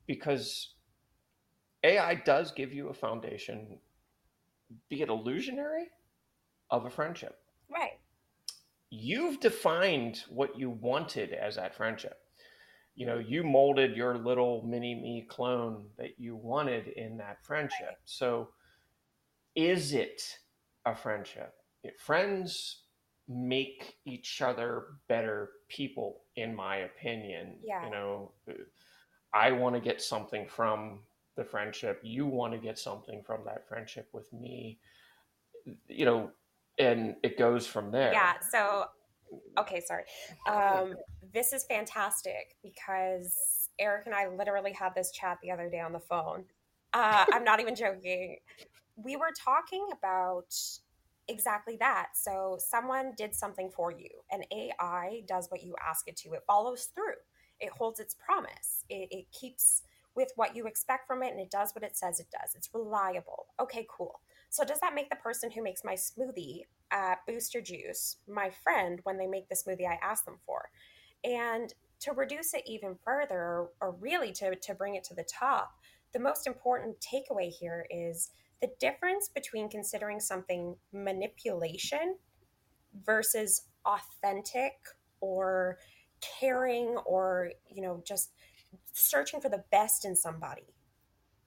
[0.06, 0.74] because
[1.82, 3.78] AI does give you a foundation,
[4.88, 5.88] be it illusionary,
[6.70, 7.38] of a friendship.
[7.70, 7.98] Right.
[8.90, 12.23] You've defined what you wanted as that friendship
[12.94, 17.98] you know you molded your little mini me clone that you wanted in that friendship.
[18.04, 18.48] So
[19.54, 20.22] is it
[20.84, 21.54] a friendship?
[21.98, 22.82] Friends
[23.28, 27.82] make each other better people in my opinion yeah.
[27.82, 28.52] you know uh,
[29.32, 30.98] i want to get something from
[31.36, 32.00] the friendship.
[32.02, 34.78] You want to get something from that friendship with me.
[35.88, 36.30] You know
[36.78, 38.12] and it goes from there.
[38.12, 38.86] Yeah so
[39.58, 40.04] okay, sorry.
[40.46, 40.94] Um,
[41.32, 45.92] this is fantastic because Eric and I literally had this chat the other day on
[45.92, 46.44] the phone.
[46.92, 48.38] Uh, I'm not even joking.
[48.96, 50.54] We were talking about
[51.28, 52.10] exactly that.
[52.14, 56.42] So, someone did something for you, and AI does what you ask it to, it
[56.46, 57.14] follows through,
[57.60, 59.82] it holds its promise, it, it keeps
[60.14, 62.54] with what you expect from it, and it does what it says it does.
[62.54, 63.46] It's reliable.
[63.60, 64.20] Okay, cool.
[64.50, 66.62] So, does that make the person who makes my smoothie
[66.94, 70.70] at Booster Juice my friend when they make the smoothie I ask them for?
[71.22, 75.72] And to reduce it even further, or really to, to bring it to the top,
[76.12, 78.30] the most important takeaway here is
[78.62, 82.16] the difference between considering something manipulation
[83.04, 84.72] versus authentic
[85.20, 85.78] or
[86.20, 88.30] caring or you know just
[88.92, 90.74] searching for the best in somebody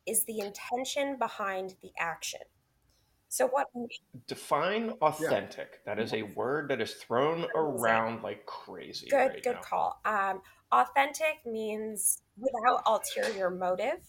[0.06, 2.42] is the intention behind the action
[3.30, 3.68] so what
[4.28, 5.70] define authentic?
[5.86, 5.96] Yeah.
[5.96, 9.08] That is a word that is thrown around like crazy.
[9.10, 9.62] Good, right good now.
[9.62, 10.02] call.
[10.06, 14.00] Um, authentic means without ulterior motive,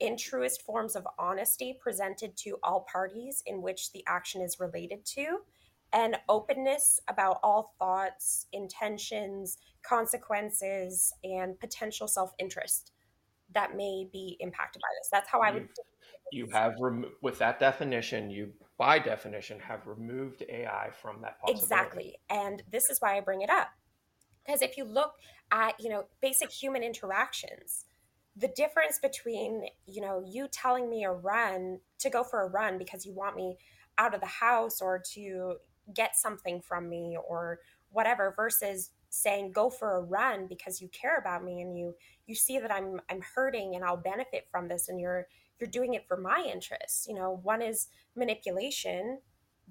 [0.00, 5.04] in truest forms of honesty presented to all parties in which the action is related
[5.04, 5.38] to,
[5.92, 12.92] and openness about all thoughts, intentions, consequences, and potential self interest
[13.54, 15.08] that may be impacted by this.
[15.10, 15.68] That's how I would
[16.32, 22.16] you have rem- with that definition you by definition have removed ai from that exactly.
[22.30, 23.68] And this is why i bring it up.
[24.44, 25.14] Because if you look
[25.50, 27.84] at you know basic human interactions
[28.36, 32.78] the difference between you know you telling me a run to go for a run
[32.78, 33.56] because you want me
[33.96, 35.56] out of the house or to
[35.94, 37.58] get something from me or
[37.90, 41.94] whatever versus saying go for a run because you care about me and you
[42.26, 45.26] you see that I'm I'm hurting and I'll benefit from this and you're
[45.60, 47.06] you're doing it for my interests.
[47.08, 49.18] You know, one is manipulation,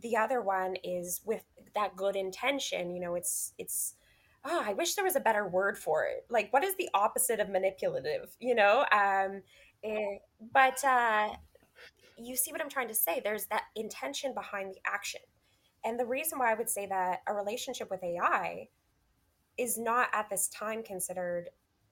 [0.02, 1.44] the other one is with
[1.76, 2.92] that good intention.
[2.92, 3.96] You know, it's it's
[4.46, 6.26] oh, I wish there was a better word for it.
[6.30, 8.36] Like, what is the opposite of manipulative?
[8.40, 9.42] You know, um,
[9.84, 10.18] eh,
[10.54, 11.30] but uh,
[12.18, 13.22] you see what I'm trying to say.
[13.24, 15.22] There's that intention behind the action,
[15.84, 18.68] and the reason why I would say that a relationship with AI
[19.58, 21.50] is not at this time considered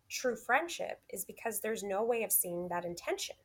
[0.08, 3.36] true friendship is because there's no way of seeing that intention.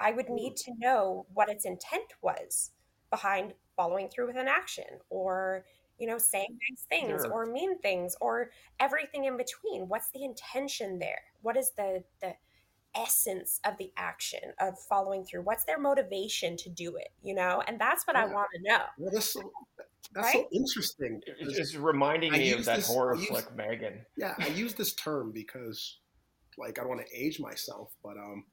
[0.00, 2.70] I would need to know what its intent was
[3.10, 5.64] behind following through with an action or
[5.98, 7.32] you know saying nice things sure.
[7.32, 8.50] or mean things or
[8.80, 12.34] everything in between what's the intention there what is the the
[12.94, 15.42] essence of the action of following through?
[15.42, 17.08] What's their motivation to do it?
[17.22, 18.24] You know, and that's what yeah.
[18.24, 18.82] I want to know.
[18.98, 19.52] Well, that's so,
[20.14, 20.34] that's right?
[20.34, 21.20] so interesting.
[21.40, 24.04] It's, it's reminding I me of that this, horror use, flick, Megan.
[24.16, 25.98] Yeah, I use this term because,
[26.58, 28.44] like, I don't want to age myself, but um,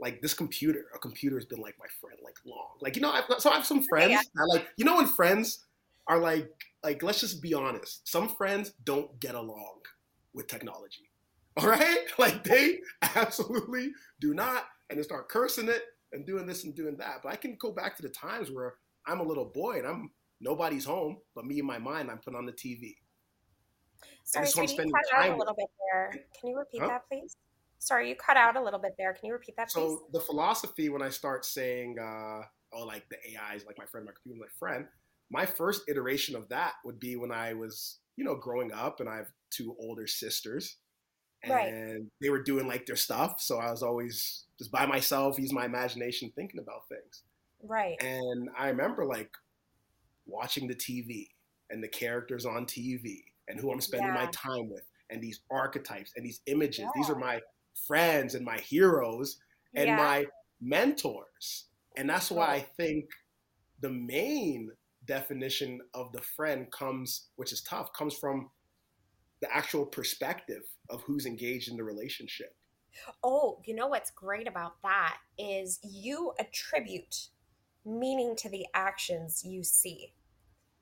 [0.00, 2.76] like this computer, a computer has been like my friend like long.
[2.80, 4.22] Like you know, I've, so I have some friends yeah.
[4.34, 5.66] that like you know when friends
[6.06, 6.50] are like
[6.82, 9.80] like let's just be honest, some friends don't get along
[10.34, 11.10] with technology.
[11.56, 12.78] All right, like they
[13.16, 15.82] absolutely do not, and they start cursing it
[16.12, 17.20] and doing this and doing that.
[17.22, 18.74] But I can go back to the times where
[19.06, 20.10] I'm a little boy and I'm
[20.40, 22.10] nobody's home but me in my mind.
[22.10, 22.96] I'm putting on the TV.
[24.24, 26.12] Sorry, can you cut out a little bit there?
[26.40, 26.86] Can you repeat huh?
[26.86, 27.36] that, please?
[27.80, 29.14] Sorry, you cut out a little bit there.
[29.14, 29.72] Can you repeat that, please?
[29.72, 33.86] So the philosophy when I start saying, uh, "Oh, like the AI is like my
[33.86, 34.86] friend, my computer, my friend,"
[35.30, 39.08] my first iteration of that would be when I was, you know, growing up, and
[39.08, 40.76] I have two older sisters,
[41.42, 42.02] and right.
[42.20, 43.40] they were doing like their stuff.
[43.40, 47.22] So I was always just by myself, use my imagination, thinking about things.
[47.62, 48.00] Right.
[48.02, 49.30] And I remember like
[50.26, 51.28] watching the TV
[51.70, 54.14] and the characters on TV and who I'm spending yeah.
[54.14, 56.80] my time with and these archetypes and these images.
[56.80, 56.90] Yeah.
[56.94, 57.40] These are my
[57.86, 59.38] friends and my heroes
[59.74, 59.96] and yeah.
[59.96, 60.26] my
[60.60, 61.66] mentors.
[61.96, 63.06] And that's why I think
[63.80, 64.70] the main
[65.06, 68.50] definition of the friend comes, which is tough, comes from
[69.40, 72.54] the actual perspective of who's engaged in the relationship.
[73.22, 77.28] Oh, you know what's great about that is you attribute
[77.84, 80.12] meaning to the actions you see.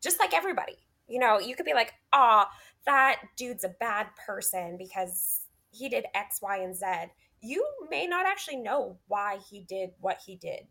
[0.03, 0.79] Just like everybody.
[1.07, 2.51] You know, you could be like, ah,
[2.87, 6.87] that dude's a bad person because he did X, Y, and Z,
[7.41, 10.67] you may not actually know why he did what he did.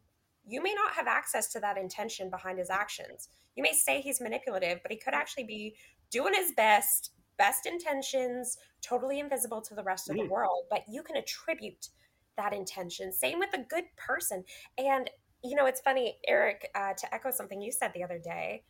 [0.45, 3.29] You may not have access to that intention behind his actions.
[3.55, 5.75] You may say he's manipulative, but he could actually be
[6.11, 10.29] doing his best, best intentions, totally invisible to the rest of the mm.
[10.29, 11.89] world, but you can attribute
[12.37, 13.11] that intention.
[13.11, 14.43] Same with a good person.
[14.77, 15.09] And,
[15.43, 18.63] you know, it's funny, Eric, uh, to echo something you said the other day,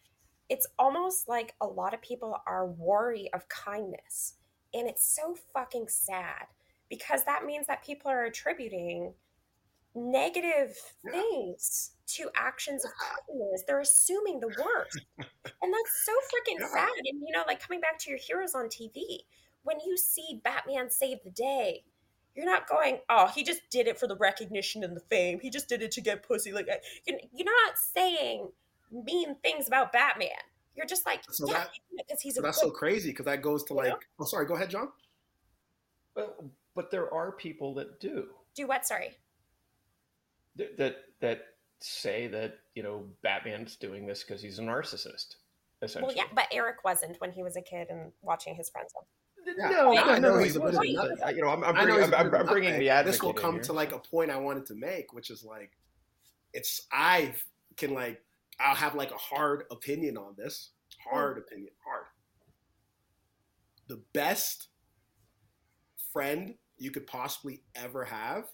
[0.50, 4.36] it's almost like a lot of people are wary of kindness
[4.78, 6.48] and it's so fucking sad
[6.90, 9.14] because that means that people are attributing
[9.96, 10.78] negative
[11.12, 13.64] things to actions of kindness.
[13.68, 15.06] They're assuming the worst.
[15.18, 16.68] and that's so freaking yeah.
[16.68, 16.90] sad.
[16.98, 19.20] And, you know, like coming back to your heroes on TV,
[19.64, 21.84] when you see Batman save the day,
[22.36, 25.40] you're not going, oh, he just did it for the recognition and the fame.
[25.42, 26.54] He just did it to get pussy.
[26.54, 26.68] Like,
[27.06, 28.50] you're not saying
[28.92, 30.30] mean things about Batman.
[30.78, 31.66] You're just like, so yeah,
[31.98, 33.98] because he's so that's so crazy because that goes to like, know?
[34.20, 34.90] oh, sorry, go ahead, John.
[36.14, 36.40] But
[36.76, 38.86] but there are people that do do what?
[38.86, 39.18] Sorry.
[40.56, 41.42] That that, that
[41.80, 45.38] say that you know Batman's doing this because he's a narcissist.
[45.82, 46.16] Essentially.
[46.16, 48.94] Well, yeah, but Eric wasn't when he was a kid and watching his friends.
[49.46, 49.70] Yeah.
[49.70, 52.80] No, no, no, no, he's a bit you know, I'm, I'm, bringing, I'm, I'm bringing
[52.80, 53.14] the advocate.
[53.14, 55.72] This will come to like a point I wanted to make, which is like,
[56.54, 57.34] it's I
[57.78, 58.22] can like
[58.60, 60.72] I'll have like a hard opinion on this.
[61.10, 61.44] Hard hmm.
[61.44, 62.06] opinion, hard.
[63.88, 64.70] The best
[66.12, 68.46] friend you could possibly ever have,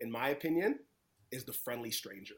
[0.00, 0.80] in my opinion,
[1.30, 2.34] is the friendly stranger.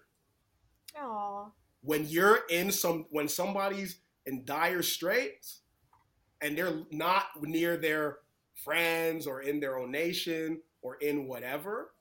[0.97, 1.51] Aww.
[1.83, 5.61] When you're in some, when somebody's in dire straits,
[6.41, 8.19] and they're not near their
[8.55, 11.93] friends or in their own nation or in whatever,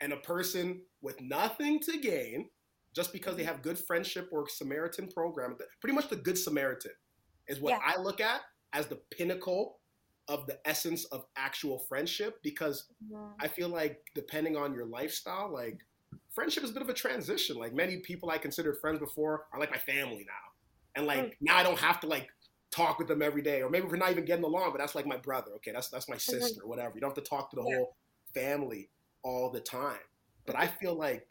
[0.00, 2.48] and a person with nothing to gain
[2.94, 5.56] just because they have good friendship or Samaritan program.
[5.80, 6.92] Pretty much the Good Samaritan
[7.48, 7.80] is what yeah.
[7.84, 8.40] I look at
[8.72, 9.78] as the pinnacle
[10.28, 13.32] of the essence of actual friendship because mm-hmm.
[13.40, 15.80] I feel like depending on your lifestyle, like
[16.30, 17.56] friendship is a bit of a transition.
[17.56, 20.96] Like many people I considered friends before are like my family now.
[20.96, 21.32] And like mm.
[21.40, 22.28] now I don't have to like
[22.70, 23.62] talk with them every day.
[23.62, 25.52] Or maybe we're not even getting along, but that's like my brother.
[25.56, 26.38] Okay, that's that's my mm-hmm.
[26.38, 26.68] sister, mm-hmm.
[26.68, 26.92] whatever.
[26.94, 27.76] You don't have to talk to the yeah.
[27.76, 27.96] whole
[28.34, 28.88] family
[29.22, 29.98] all the time.
[30.46, 31.26] But I feel like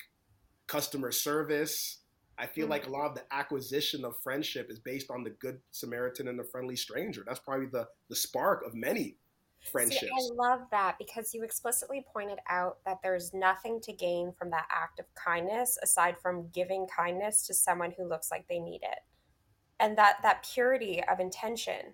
[0.70, 1.98] customer service.
[2.38, 2.72] I feel mm-hmm.
[2.72, 6.40] like a lot of the acquisition of friendship is based on the good Samaritan and
[6.40, 7.24] the friendly stranger.
[7.28, 9.18] That's probably the the spark of many
[9.72, 10.02] friendships.
[10.02, 14.52] See, I love that because you explicitly pointed out that there's nothing to gain from
[14.52, 18.82] that act of kindness aside from giving kindness to someone who looks like they need
[18.84, 19.00] it.
[19.82, 21.94] And that that purity of intention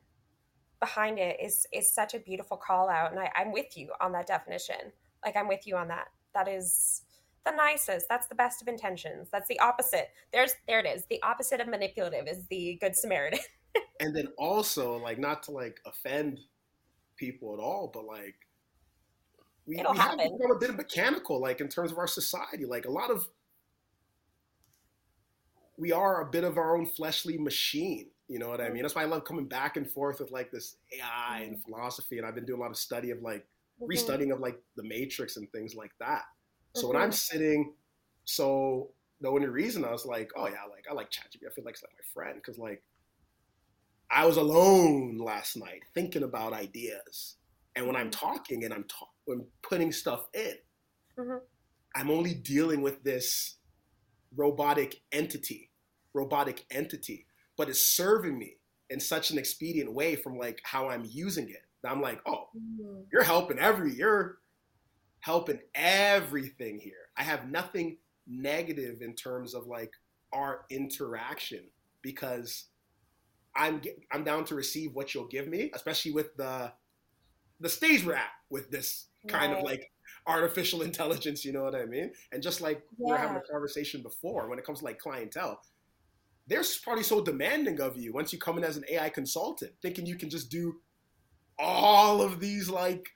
[0.80, 3.12] behind it is is such a beautiful call out.
[3.12, 4.92] And I, I'm with you on that definition.
[5.26, 6.10] Like I'm with you on that.
[6.36, 7.05] That is
[7.46, 8.08] the nicest.
[8.10, 9.30] That's the best of intentions.
[9.32, 10.10] That's the opposite.
[10.34, 11.06] There's there it is.
[11.10, 13.40] The opposite of manipulative is the good Samaritan.
[14.00, 16.40] and then also like not to like offend
[17.18, 18.36] people at all, but like
[19.66, 20.20] we, It'll we happen.
[20.20, 22.66] have become a bit mechanical, like in terms of our society.
[22.66, 23.28] Like a lot of
[25.78, 28.08] we are a bit of our own fleshly machine.
[28.28, 28.82] You know what I mean?
[28.82, 32.18] That's why I love coming back and forth with like this AI and philosophy.
[32.18, 33.46] And I've been doing a lot of study of like
[33.82, 33.86] mm-hmm.
[33.86, 36.24] restudying of like the Matrix and things like that.
[36.76, 36.94] So mm-hmm.
[36.94, 37.74] when I'm sitting,
[38.26, 38.90] so
[39.22, 41.48] the only reason I was like, oh yeah, like I like ChatGPT.
[41.48, 42.84] I feel like it's like my friend because like
[44.12, 47.36] I was alone last night thinking about ideas,
[47.76, 48.28] and when I'm mm-hmm.
[48.28, 50.56] talking and I'm ta- when putting stuff in,
[51.18, 51.38] mm-hmm.
[51.96, 53.56] I'm only dealing with this
[54.36, 55.72] robotic entity,
[56.14, 57.26] robotic entity,
[57.58, 58.58] but it's serving me
[58.90, 61.64] in such an expedient way from like how I'm using it.
[61.86, 63.02] I'm like, oh, mm-hmm.
[63.12, 64.40] you're helping every, you're
[65.26, 67.10] helping everything here.
[67.18, 67.98] I have nothing
[68.28, 69.92] negative in terms of like
[70.32, 71.64] our interaction
[72.04, 72.66] because
[73.56, 76.72] I'm I'm down to receive what you'll give me, especially with the
[77.60, 79.60] the stage we're at with this kind right.
[79.60, 79.92] of like
[80.28, 82.12] artificial intelligence, you know what I mean?
[82.32, 83.06] And just like yeah.
[83.08, 85.60] we were having a conversation before, when it comes to like clientele,
[86.46, 90.06] they're probably so demanding of you once you come in as an AI consultant, thinking
[90.06, 90.76] you can just do
[91.58, 93.08] all of these like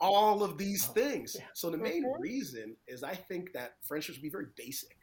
[0.00, 1.36] all of these things.
[1.38, 1.46] Yeah.
[1.54, 2.20] So the main mm-hmm.
[2.20, 4.96] reason is I think that friendship should be very basic.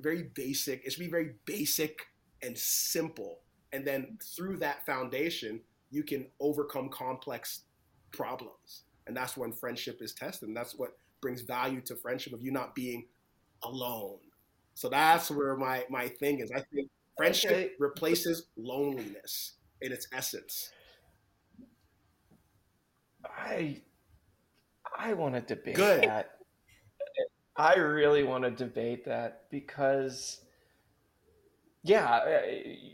[0.00, 0.84] Very basic.
[0.84, 2.06] It should be very basic
[2.42, 3.40] and simple.
[3.72, 7.62] And then through that foundation, you can overcome complex
[8.12, 8.82] problems.
[9.06, 10.48] And that's when friendship is tested.
[10.48, 13.06] And that's what brings value to friendship of you not being
[13.62, 14.18] alone.
[14.74, 16.50] So that's where my, my thing is.
[16.50, 17.70] I think friendship okay.
[17.78, 20.70] replaces loneliness in its essence.
[23.24, 23.82] I
[24.96, 26.02] I want to debate Good.
[26.02, 26.30] that.
[27.56, 30.40] I really want to debate that because
[31.82, 32.40] yeah, uh,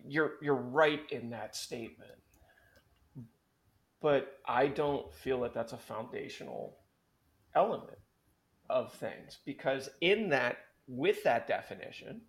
[0.07, 2.11] you're you're right in that statement.
[4.01, 6.79] But I don't feel that that's a foundational
[7.55, 7.99] element
[8.71, 12.23] of things because in that with that definition,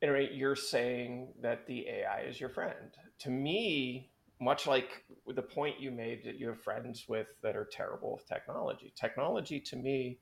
[0.00, 2.96] you're saying that the AI is your friend.
[3.20, 4.11] To me,
[4.42, 8.26] much like the point you made that you have friends with that are terrible with
[8.26, 8.92] technology.
[8.96, 10.18] Technology to me,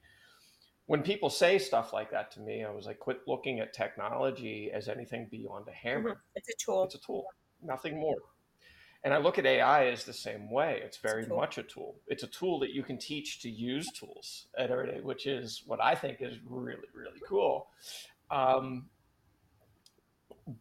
[0.87, 4.71] when people say stuff like that to me, I was like, quit looking at technology
[4.73, 6.11] as anything beyond a hammer.
[6.11, 6.37] Mm-hmm.
[6.37, 6.85] It's a tool.
[6.85, 7.25] It's a tool,
[7.63, 8.19] nothing more.
[9.03, 10.81] And I look at AI as the same way.
[10.85, 11.97] It's very it's a much a tool.
[12.07, 15.83] It's a tool that you can teach to use tools at Erde, which is what
[15.83, 17.69] I think is really, really cool.
[18.31, 18.91] Um,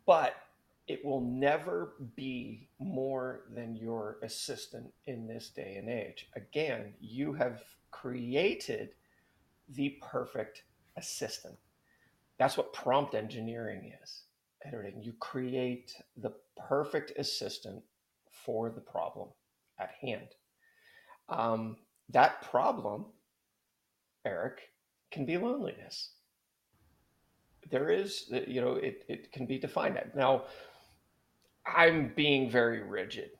[0.06, 0.36] but
[0.90, 6.28] it will never be more than your assistant in this day and age.
[6.36, 7.62] Again, you have
[7.92, 8.90] created
[9.70, 10.64] the perfect
[10.98, 11.56] assistant.
[12.40, 14.24] That's what prompt engineering is.
[14.66, 15.04] Editing.
[15.04, 17.84] You create the perfect assistant
[18.32, 19.30] for the problem
[19.80, 20.30] at hand.
[21.30, 21.78] Um,
[22.10, 23.06] that problem,
[24.26, 24.72] Eric,
[25.12, 26.14] can be loneliness.
[27.70, 30.00] There is, you know, it, it can be defined.
[30.16, 30.46] Now,
[31.76, 33.32] I'm being very rigid.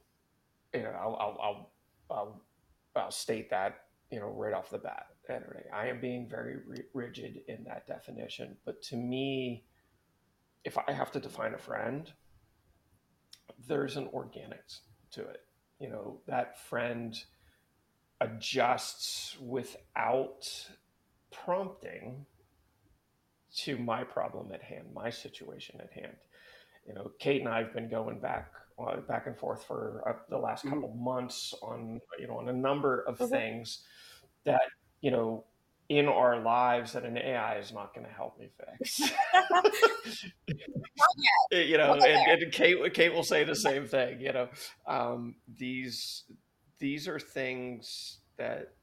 [0.74, 1.72] You know, I'll, I'll, I'll,
[2.12, 2.42] I'll,
[2.96, 5.08] I'll state that, you know, right off the bat.
[5.72, 6.58] I am being very
[6.94, 8.58] rigid in that definition.
[8.66, 9.64] But to me,
[10.64, 12.12] if I have to define a friend,
[13.68, 14.80] there's an organics
[15.12, 15.42] to it.
[15.80, 17.16] You know, that friend
[18.22, 20.50] adjusts without
[21.32, 22.26] prompting
[23.58, 26.16] to my problem at hand, my situation at hand
[26.90, 30.14] you know, Kate and I have been going back uh, back and forth for uh,
[30.30, 30.76] the last mm-hmm.
[30.76, 31.04] couple mm-hmm.
[31.04, 33.28] months on you know on a number of mm-hmm.
[33.28, 33.84] things
[34.46, 34.62] that
[35.02, 35.46] you know
[35.90, 39.00] in our lives that an AI is not going to help me fix.
[41.52, 44.22] you know, and, and, Kate Kate will say the same thing.
[44.22, 44.50] You know,
[44.88, 46.24] um, these
[46.80, 48.74] these are things that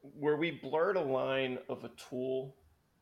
[0.00, 2.56] where we blurred a line of a tool.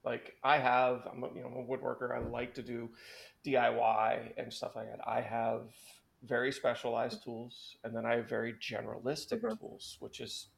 [0.04, 2.16] Like I have, I'm a, you know, I'm a woodworker.
[2.16, 2.90] I like to do
[3.46, 5.06] DIY and stuff like that.
[5.06, 5.62] I have
[6.24, 9.54] very specialized tools, and then I have very generalistic mm-hmm.
[9.56, 10.48] tools, which is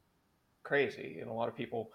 [0.63, 1.19] crazy.
[1.21, 1.93] And a lot of people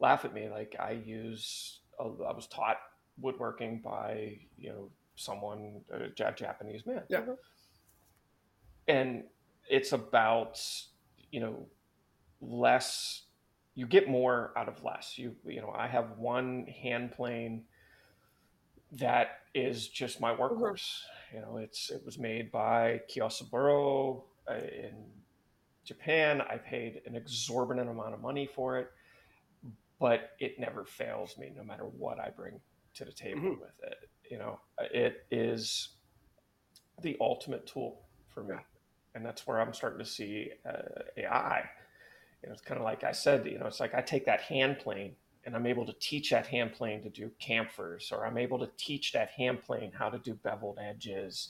[0.00, 0.48] laugh at me.
[0.48, 2.78] Like I use, I was taught
[3.20, 7.02] woodworking by you know someone, a Japanese man.
[7.08, 7.20] Yeah.
[7.20, 7.32] Mm-hmm.
[8.88, 9.24] And
[9.68, 10.60] it's about
[11.30, 11.66] you know
[12.40, 13.22] less.
[13.74, 15.18] You get more out of less.
[15.18, 17.64] You you know I have one hand plane
[18.92, 21.00] that is just my workhorse.
[21.32, 21.36] Mm-hmm.
[21.36, 24.94] You know, it's it was made by Kyocera uh, in
[25.84, 26.42] Japan.
[26.42, 28.90] I paid an exorbitant amount of money for it,
[29.98, 32.60] but it never fails me, no matter what I bring
[32.94, 33.60] to the table mm-hmm.
[33.60, 34.10] with it.
[34.30, 35.88] You know, it is
[37.00, 38.56] the ultimate tool for me,
[39.14, 41.68] and that's where I'm starting to see uh, AI.
[42.42, 43.46] You know, it's kind of like I said.
[43.46, 45.14] You know, it's like I take that hand plane
[45.44, 48.70] and I'm able to teach that hand plane to do chamfers, or I'm able to
[48.76, 51.48] teach that hand plane how to do beveled edges.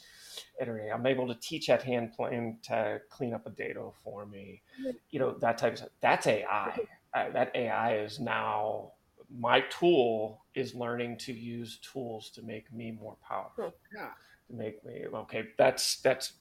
[0.60, 4.62] I'm able to teach that hand plane to clean up a dado for me.
[5.10, 5.90] You know, that type of stuff.
[6.00, 6.78] That's AI.
[7.14, 8.92] Uh, that AI is now
[9.38, 13.74] my tool is learning to use tools to make me more powerful.
[13.94, 14.10] Yeah.
[14.48, 15.44] To make me okay.
[15.58, 16.32] That's that's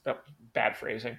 [0.54, 1.18] bad phrasing,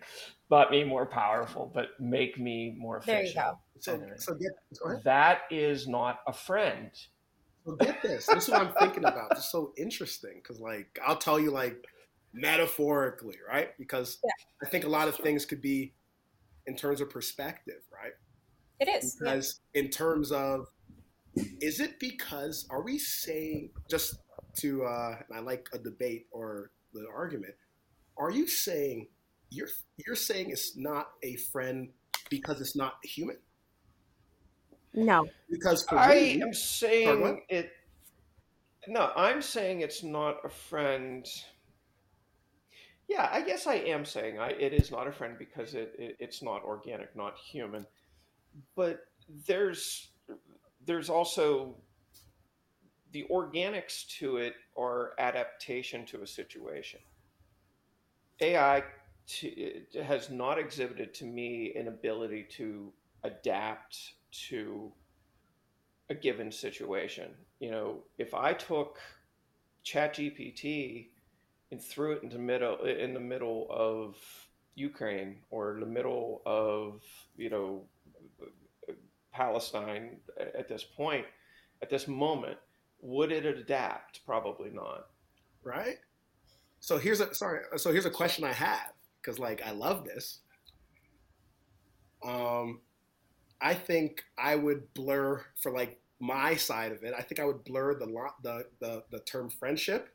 [0.53, 3.33] but me more powerful, but make me more efficient.
[3.33, 3.59] There you go.
[3.79, 6.91] So, so get, that is not a friend.
[7.65, 8.27] So get this.
[8.27, 9.31] This is what I'm thinking about.
[9.31, 11.83] It's so interesting because, like, I'll tell you, like,
[12.35, 13.69] metaphorically, right?
[13.79, 14.29] Because yeah.
[14.61, 15.95] I think a lot of things could be
[16.67, 18.13] in terms of perspective, right?
[18.79, 19.15] It is.
[19.15, 19.81] Because yeah.
[19.81, 20.67] in terms of,
[21.61, 24.19] is it because, are we saying, just
[24.57, 27.55] to, uh, and I like a debate or the argument,
[28.19, 29.07] are you saying,
[29.53, 29.69] you're,
[30.05, 31.89] you're saying it's not a friend
[32.29, 33.37] because it's not human?
[34.93, 35.27] No.
[35.49, 37.71] Because I me, am saying it.
[38.87, 41.25] No, I'm saying it's not a friend.
[43.07, 46.17] Yeah, I guess I am saying I, it is not a friend because it, it
[46.19, 47.85] it's not organic, not human.
[48.75, 48.99] But
[49.47, 50.09] there's
[50.85, 51.75] there's also
[53.11, 56.99] the organics to it are adaptation to a situation.
[58.41, 58.83] AI
[59.27, 62.91] to, has not exhibited to me an ability to
[63.23, 64.13] adapt
[64.49, 64.91] to
[66.09, 67.31] a given situation.
[67.59, 68.99] You know, if I took
[69.85, 71.07] ChatGPT
[71.71, 74.15] and threw it into middle in the middle of
[74.75, 77.03] Ukraine or in the middle of
[77.37, 77.83] you know
[79.31, 81.25] Palestine at this point,
[81.81, 82.57] at this moment,
[83.01, 84.25] would it adapt?
[84.25, 85.07] Probably not.
[85.63, 85.97] Right.
[86.79, 87.61] So here's a sorry.
[87.77, 88.91] So here's a question I have
[89.23, 90.39] because like I love this.
[92.23, 92.81] Um,
[93.61, 97.13] I think I would blur for like my side of it.
[97.17, 98.07] I think I would blur the
[98.43, 100.09] the the, the term friendship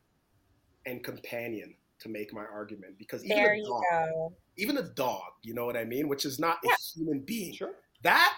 [0.87, 4.33] and companion to make my argument because even there a dog, go.
[4.57, 6.73] even a dog, you know what I mean, which is not yeah.
[6.73, 7.55] a human being.
[7.55, 7.73] Sure.
[8.03, 8.35] That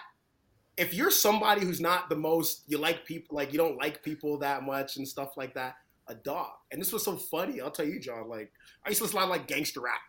[0.77, 4.39] if you're somebody who's not the most you like people like you don't like people
[4.39, 5.75] that much and stuff like that,
[6.07, 6.51] a dog.
[6.71, 7.61] And this was so funny.
[7.61, 8.27] I'll tell you, John.
[8.27, 8.51] Like
[8.85, 10.01] I used to listen to a lot of like gangster rap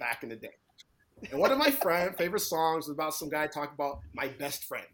[0.00, 0.56] back in the day.
[1.30, 4.64] And one of my friend favorite songs was about some guy talking about my best
[4.64, 4.86] friend.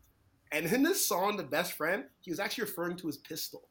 [0.52, 3.68] And in this song, The Best Friend, he was actually referring to his pistol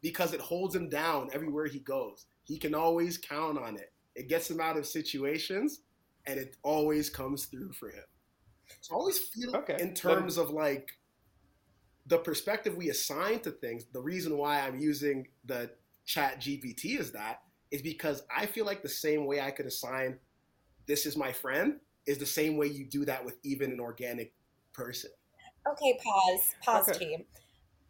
[0.00, 2.26] because it holds him down everywhere he goes.
[2.44, 3.92] He can always count on it.
[4.16, 5.82] It gets him out of situations
[6.26, 8.04] and it always comes through for him.
[8.80, 9.76] So I always feel okay.
[9.80, 10.90] in terms of like
[12.06, 15.70] the perspective we assign to things, the reason why I'm using the
[16.04, 20.18] chat GPT is that is because I feel like the same way I could assign
[20.86, 24.32] this is my friend is the same way you do that with even an organic
[24.72, 25.10] person.
[25.70, 26.54] Okay, pause.
[26.64, 26.98] Pause okay.
[26.98, 27.24] team.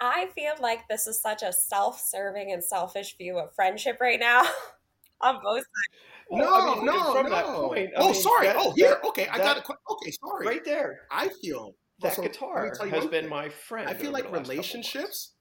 [0.00, 4.42] I feel like this is such a self-serving and selfish view of friendship right now
[5.20, 6.02] on both sides.
[6.30, 7.30] No, I mean, no, from no.
[7.30, 8.46] That point, oh, mean, sorry.
[8.46, 8.90] That, oh, here.
[8.90, 9.64] That, okay, I got it.
[9.90, 10.46] Okay, sorry.
[10.46, 11.00] Right there.
[11.10, 13.88] I feel that also, guitar has been my friend.
[13.88, 15.32] I feel like relationships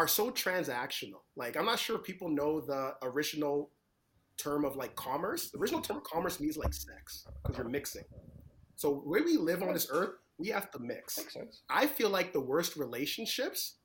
[0.00, 1.20] are so transactional.
[1.36, 3.70] Like, I'm not sure if people know the original
[4.38, 5.50] term of like commerce.
[5.50, 8.04] The original term of commerce means like sex because you're mixing.
[8.76, 11.18] So where we live on this earth, we have to mix.
[11.18, 11.60] Makes sense.
[11.68, 13.76] I feel like the worst relationships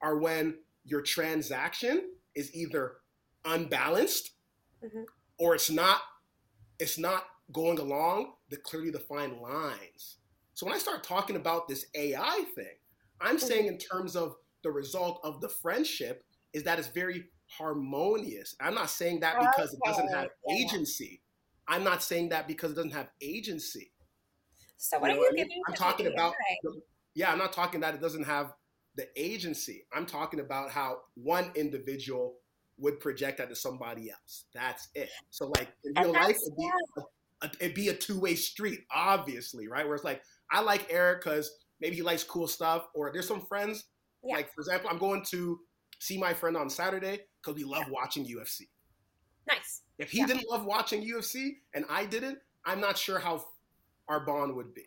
[0.00, 2.98] are when your transaction is either
[3.44, 4.30] unbalanced
[4.84, 5.02] mm-hmm.
[5.40, 6.02] or it's not
[6.78, 10.18] it's not going along the clearly defined lines.
[10.54, 12.66] So when I start talking about this AI thing,
[13.20, 13.44] I'm mm-hmm.
[13.44, 18.54] saying in terms of the result of the friendship is that it's very harmonious.
[18.60, 19.78] I'm not saying that because okay.
[19.82, 21.22] it doesn't have agency.
[21.66, 23.92] I'm not saying that because it doesn't have agency.
[24.78, 25.62] So what you are you giving?
[25.68, 26.34] I'm talking about.
[26.62, 26.80] The,
[27.14, 28.52] yeah, I'm not talking that it doesn't have
[28.96, 29.84] the agency.
[29.92, 32.36] I'm talking about how one individual
[32.78, 34.44] would project that to somebody else.
[34.54, 35.10] That's it.
[35.30, 37.48] So like in real life, it'd be, yeah.
[37.60, 39.84] it'd be a two way street, obviously, right?
[39.84, 41.50] Where it's like I like Eric because
[41.80, 43.84] maybe he likes cool stuff, or there's some friends.
[44.24, 44.36] Yeah.
[44.36, 45.60] Like for example, I'm going to
[45.98, 48.68] see my friend on Saturday because we love watching UFC.
[49.48, 49.82] Nice.
[49.98, 50.26] If he yeah.
[50.26, 53.44] didn't love watching UFC and I didn't, I'm not sure how
[54.08, 54.84] our bond would be.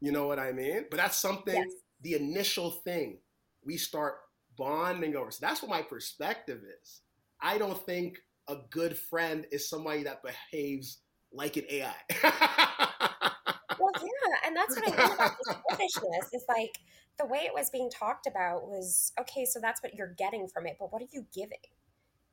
[0.00, 0.86] You know what I mean?
[0.90, 1.72] But that's something, yes.
[2.02, 3.18] the initial thing
[3.64, 4.16] we start
[4.56, 5.30] bonding over.
[5.30, 7.00] So that's what my perspective is.
[7.40, 8.18] I don't think
[8.48, 10.98] a good friend is somebody that behaves
[11.32, 11.94] like an AI.
[12.22, 16.28] well, yeah, and that's what I mean about the selfishness.
[16.32, 16.78] It's like
[17.18, 19.44] the way it was being talked about was okay.
[19.44, 21.58] So that's what you're getting from it, but what are you giving?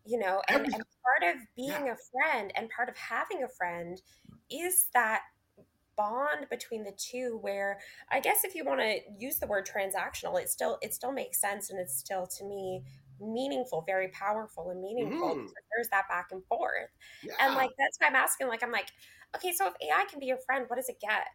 [0.05, 1.93] You know, and, and part of being yeah.
[1.93, 4.01] a friend and part of having a friend
[4.49, 5.21] is that
[5.95, 7.79] bond between the two where
[8.09, 11.39] I guess if you want to use the word transactional, it still it still makes
[11.39, 12.83] sense and it's still to me
[13.19, 15.35] meaningful, very powerful and meaningful.
[15.35, 15.47] Mhm.
[15.75, 16.89] There's that back and forth.
[17.23, 17.33] Yeah.
[17.39, 18.89] And like that's why I'm asking, like, I'm like,
[19.35, 21.27] okay, so if AI can be your friend, what does it get?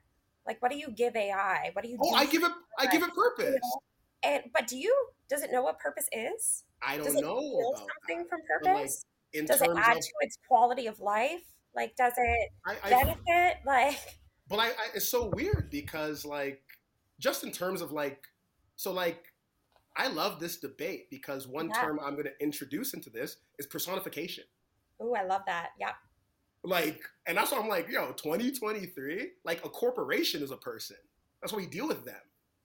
[0.46, 1.70] Like what do you give AI?
[1.72, 2.52] What do you oh, do I give it.
[2.78, 3.54] I give it you purpose.
[3.62, 3.80] know?
[4.22, 4.94] and but do you
[5.28, 6.64] does it know what purpose is?
[6.82, 8.28] I don't it know about something that.
[8.28, 9.04] from like, purpose?
[9.32, 11.42] in does it add of, to its quality of life?
[11.74, 13.56] Like does it I, I benefit?
[13.66, 13.98] Like
[14.48, 16.62] But I, I, it's so weird because, like,
[17.18, 18.22] just in terms of like,
[18.76, 19.24] so like,
[19.96, 21.80] I love this debate because one Yeah.
[21.80, 24.44] term I'm going to introduce into this is personification.
[25.02, 25.70] Ooh, I love that.
[25.80, 25.92] Yeah.
[26.66, 30.96] Like, and that's why I'm like, yo, 2023, like a corporation is a person.
[31.40, 32.16] That's why we deal with them.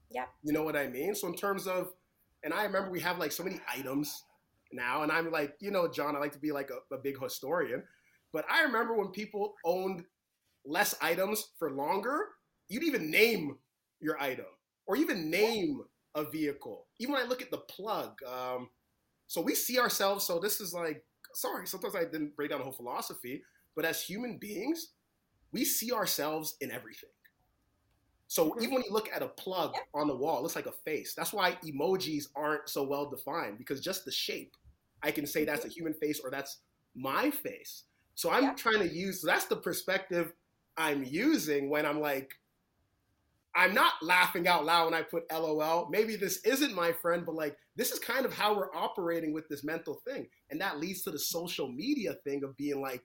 [0.09, 0.25] Yeah.
[0.41, 1.13] You know what I mean?
[1.13, 1.93] So in terms of,
[2.43, 4.23] and I remember we have like so many items
[4.73, 7.21] now, and I'm like, you know, John, I like to be like a, a big
[7.21, 7.83] historian,
[8.33, 10.03] but I remember when people owned
[10.65, 12.29] less items for longer,
[12.69, 13.59] you'd even name
[13.99, 14.45] your item
[14.87, 15.81] or even name
[16.15, 16.87] a vehicle.
[16.99, 18.69] Even when I look at the plug, um,
[19.27, 20.25] so we see ourselves.
[20.25, 21.03] So this is like,
[21.35, 23.43] sorry, sometimes I didn't break down the whole philosophy,
[23.76, 24.93] but as human beings,
[25.51, 27.09] we see ourselves in everything.
[28.28, 28.61] So Mhm.
[28.61, 31.13] even when you look at a plug on the wall, it looks like a face.
[31.15, 34.55] That's why emojis aren't so well defined because just the shape,
[35.03, 36.59] I can say that's a human face or that's
[36.95, 37.86] my face.
[38.15, 38.55] So I'm Yeah.
[38.55, 40.34] trying to use so that's the perspective
[40.78, 42.32] I'm using when I'm like,
[43.53, 45.89] I'm not laughing out loud when I put LOL.
[45.89, 49.47] Maybe this isn't my friend, but like this is kind of how we're operating with
[49.49, 50.28] this mental thing.
[50.49, 53.03] And that leads to the social media thing of being like,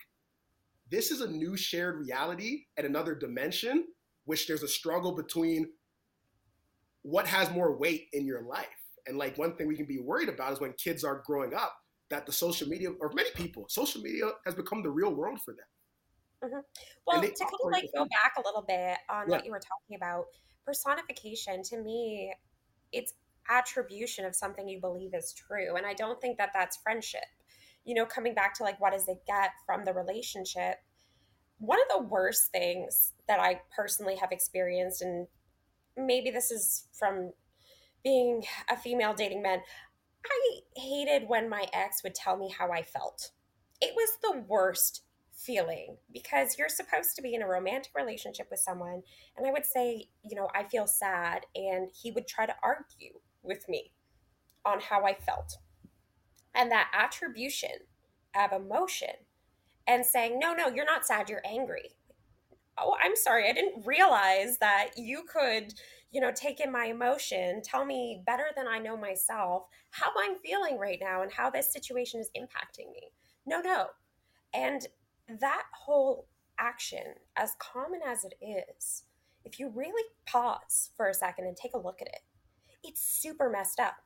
[0.91, 3.87] this is a new shared reality at another dimension,
[4.24, 5.68] which there's a struggle between
[7.03, 8.66] what has more weight in your life.
[9.07, 11.76] And like one thing we can be worried about is when kids are growing up,
[12.11, 15.53] that the social media, or many people, social media has become the real world for
[15.53, 15.66] them.
[16.45, 16.61] Mm-hmm.
[17.07, 19.37] Well, to kind of like go back a little bit on Yeah.
[19.37, 20.26] what you were talking about,
[20.64, 22.32] personification to me,
[22.93, 23.14] it's
[23.49, 25.76] attribution of something you believe is true.
[25.76, 27.24] And I don't think that that's friendship.
[27.87, 30.76] You know, coming back to like, what does it get from the relationship?
[31.59, 35.26] One of the worst things that I personally have experienced, and
[35.97, 37.32] maybe this is from
[38.05, 39.61] being a female dating men,
[40.24, 43.30] I hated when my ex would tell me how I felt.
[43.80, 48.59] It was the worst feeling because you're supposed to be in a romantic relationship with
[48.59, 49.03] someone
[49.37, 53.20] and I would say, you know, I feel sad and he would try to argue
[53.43, 53.93] with me
[54.64, 55.59] on how I felt.
[56.57, 57.71] And that attribution
[58.35, 59.15] of emotion
[59.87, 61.91] and saying, "No, no, you're not sad, you're angry."
[62.79, 63.49] Oh, I'm sorry.
[63.49, 65.75] I didn't realize that you could,
[66.11, 70.37] you know, take in my emotion, tell me better than I know myself how I'm
[70.37, 73.13] feeling right now and how this situation is impacting me.
[73.47, 73.89] No, no.
[74.53, 74.87] And
[75.41, 76.29] that whole
[76.59, 79.05] action, as common as it is,
[79.45, 82.21] if you really pause for a second and take a look at it,
[82.83, 83.97] it's super messed up.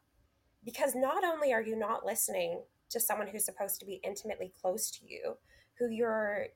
[0.65, 4.91] Because not only are you not listening to someone who's supposed to be intimately close
[4.91, 5.37] to you,
[5.79, 6.47] who your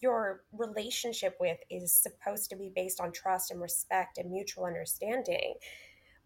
[0.00, 5.54] your relationship with is supposed to be based on trust and respect and mutual understanding,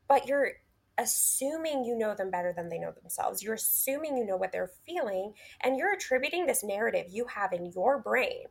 [0.09, 0.53] but you're
[0.99, 3.43] assuming you know them better than they know themselves.
[3.43, 7.71] You're assuming you know what they're feeling, and you're attributing this narrative you have in
[7.75, 8.45] your brain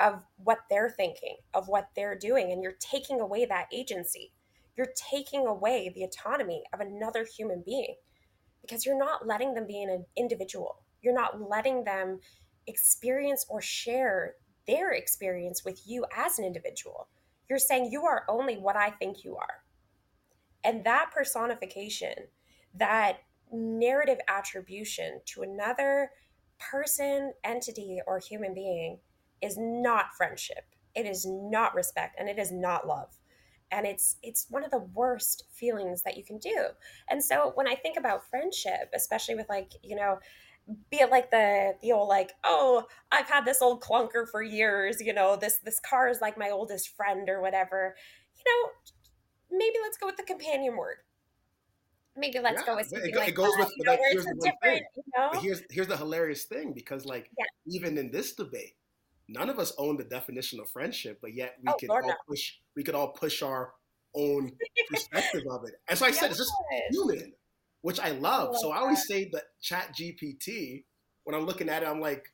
[0.00, 4.32] of what they're thinking, of what they're doing, and you're taking away that agency.
[4.76, 7.94] You're taking away the autonomy of another human being
[8.60, 10.80] because you're not letting them be an individual.
[11.02, 12.20] You're not letting them
[12.66, 14.34] experience or share
[14.66, 17.08] their experience with you as an individual.
[17.48, 19.62] You're saying you are only what I think you are.
[20.64, 22.14] And that personification,
[22.74, 23.18] that
[23.52, 26.10] narrative attribution to another
[26.58, 28.98] person, entity, or human being
[29.42, 30.64] is not friendship.
[30.94, 33.18] It is not respect and it is not love.
[33.70, 36.68] And it's it's one of the worst feelings that you can do.
[37.08, 40.18] And so when I think about friendship, especially with like, you know,
[40.90, 45.00] be it like the the old like, oh, I've had this old clunker for years,
[45.00, 47.96] you know, this this car is like my oldest friend or whatever.
[48.36, 48.70] You know,
[49.58, 50.98] maybe let's go with the companion word.
[52.16, 53.84] Maybe let's Yeah, go with it something go- like it goes that, with- oh, you
[53.84, 55.40] know, like, here's the different, you know.
[55.42, 57.44] Here's here's the hilarious thing because like Yeah.
[57.66, 58.76] even in this debate,
[59.28, 62.14] none of us own the definition of friendship, but yet we Oh, could all no.
[62.28, 63.72] push we could all push our
[64.14, 64.52] own
[64.90, 65.74] perspective of it.
[65.88, 66.52] As I said, it's just
[66.90, 67.32] human,
[67.82, 68.50] which I love.
[68.50, 70.84] love so I always say that Chat GPT,
[71.24, 72.32] when I'm looking at it, I'm like,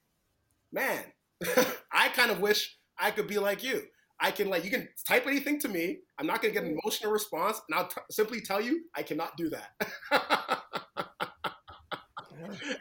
[0.72, 1.04] man,
[1.92, 3.82] I kind of wish I could be like you.
[4.22, 6.00] I can like you can type anything to me.
[6.18, 6.80] I'm not gonna get an mm-hmm.
[6.84, 9.70] emotional response, and I'll t- simply tell you I cannot do that.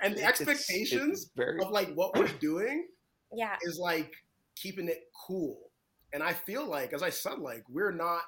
[0.01, 2.87] and the it's- expectations it's very of like what we're doing
[3.33, 3.55] Yeah.
[3.63, 4.13] is like
[4.55, 5.71] keeping it cool.
[6.13, 8.21] And I feel like, as I said, like we're not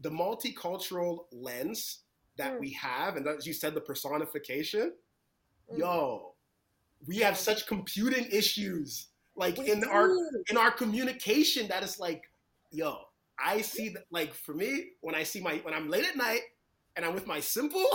[0.00, 2.00] the multicultural lens
[2.38, 2.60] that mm.
[2.60, 4.92] we have, and as you said, the personification.
[5.72, 5.78] Mm.
[5.78, 6.34] Yo,
[7.06, 9.90] we have such computing issues, like we in do.
[9.90, 10.10] our
[10.50, 11.68] in our communication.
[11.68, 12.22] That is like,
[12.70, 12.98] yo,
[13.38, 14.04] I see that.
[14.10, 16.42] Like for me, when I see my when I'm late at night
[16.96, 17.86] and I'm with my simple,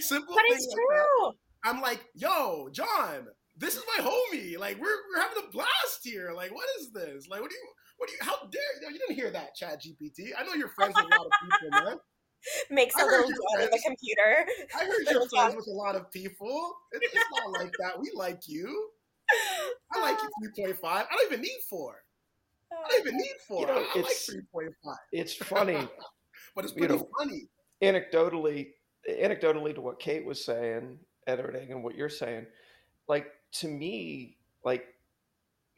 [0.00, 0.34] simple.
[0.34, 1.26] But it's true.
[1.26, 1.34] Like
[1.64, 4.58] I'm like, yo, John, this is my homie.
[4.58, 6.32] Like we're we're having a blast here.
[6.34, 7.28] Like what is this?
[7.28, 8.94] Like what do you what do you how dare you?
[8.94, 10.30] You didn't hear that, Chat GPT.
[10.38, 11.96] I know you're friends with a lot of people, man.
[12.70, 14.46] Makes a little on the computer.
[14.76, 16.74] I heard you're friends with a lot of people.
[16.92, 17.98] It's, it's not like that.
[17.98, 18.90] We like you.
[19.94, 20.76] I like you 3.5.
[20.84, 22.02] I don't even need four.
[22.70, 23.60] I don't even need four.
[23.60, 24.70] You know, I, I like 3.5.
[25.12, 25.88] It's funny.
[26.54, 27.48] but it's pretty you know, funny.
[27.82, 28.72] Anecdotally,
[29.08, 32.46] anecdotally to what Kate was saying, editing, and what you're saying,
[33.08, 34.84] like to me, like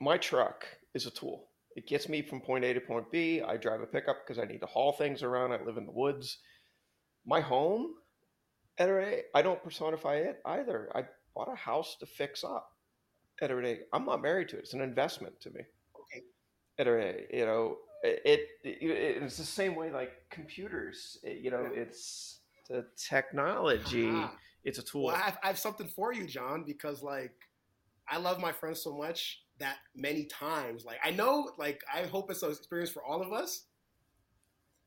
[0.00, 1.48] my truck is a tool.
[1.76, 3.42] It gets me from point A to point B.
[3.42, 5.52] I drive a pickup because I need to haul things around.
[5.52, 6.38] I live in the woods.
[7.26, 7.94] My home,
[8.78, 10.90] I don't personify it either.
[10.94, 11.04] I
[11.34, 12.70] bought a house to fix up.
[13.42, 14.60] I'm not married to it.
[14.60, 15.60] It's an investment to me.
[16.00, 16.24] Okay.
[17.32, 21.18] You know, it, it, it's the same way like computers.
[21.22, 24.08] you know, it's the technology.
[24.08, 24.28] Uh-huh.
[24.64, 25.04] It's a tool.
[25.04, 27.34] Well, I have, I have something for you, John, because like
[28.08, 30.84] I love my friends so much that many times.
[30.84, 33.64] Like I know, like I hope it's an experience for all of us.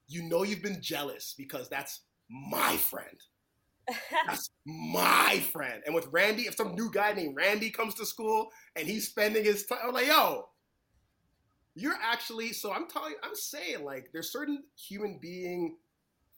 [0.07, 3.17] You know you've been jealous because that's my friend.
[4.27, 5.81] that's my friend.
[5.85, 9.43] And with Randy, if some new guy named Randy comes to school and he's spending
[9.43, 10.49] his time, I'm like, yo,
[11.75, 12.53] you're actually.
[12.53, 15.77] So I'm telling, I'm saying like there's certain human being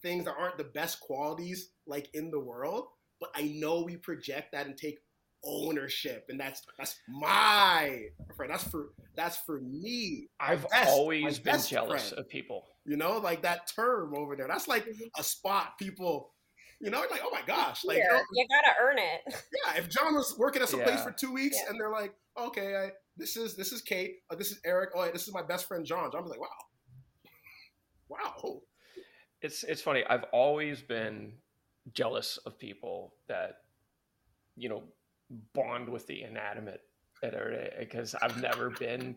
[0.01, 2.85] things that aren't the best qualities like in the world,
[3.19, 4.99] but I know we project that and take
[5.43, 8.03] ownership and that's that's my
[8.35, 12.19] friend that's for that's for me i've best, always been jealous friend.
[12.19, 15.19] of people you know like that term over there that's like mm-hmm.
[15.19, 16.31] a spot people
[16.79, 19.21] you know like oh my gosh like you, know, you, gotta earn it
[19.65, 20.85] yeah if john was working at some yeah.
[20.85, 21.69] place for two weeks yeah.
[21.69, 25.09] and they're like okay I, this is this is kate uh, this is eric oh
[25.11, 26.47] this is my best friend john john be like wow
[28.09, 28.61] wow
[29.41, 31.33] it's it's funny i've always been
[31.93, 33.55] jealous of people that
[34.55, 34.83] you know
[35.53, 36.81] bond with the inanimate
[37.79, 39.15] because I've never been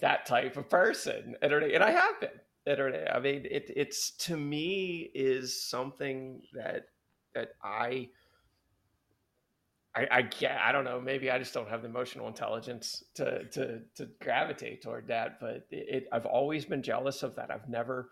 [0.00, 2.30] that type of person and I have been.
[2.66, 6.88] I mean, it, it's to me is something that
[7.34, 8.10] that I,
[9.94, 10.58] I I get.
[10.62, 11.00] I don't know.
[11.00, 15.40] Maybe I just don't have the emotional intelligence to to to gravitate toward that.
[15.40, 17.50] But it, it I've always been jealous of that.
[17.50, 18.10] I've never,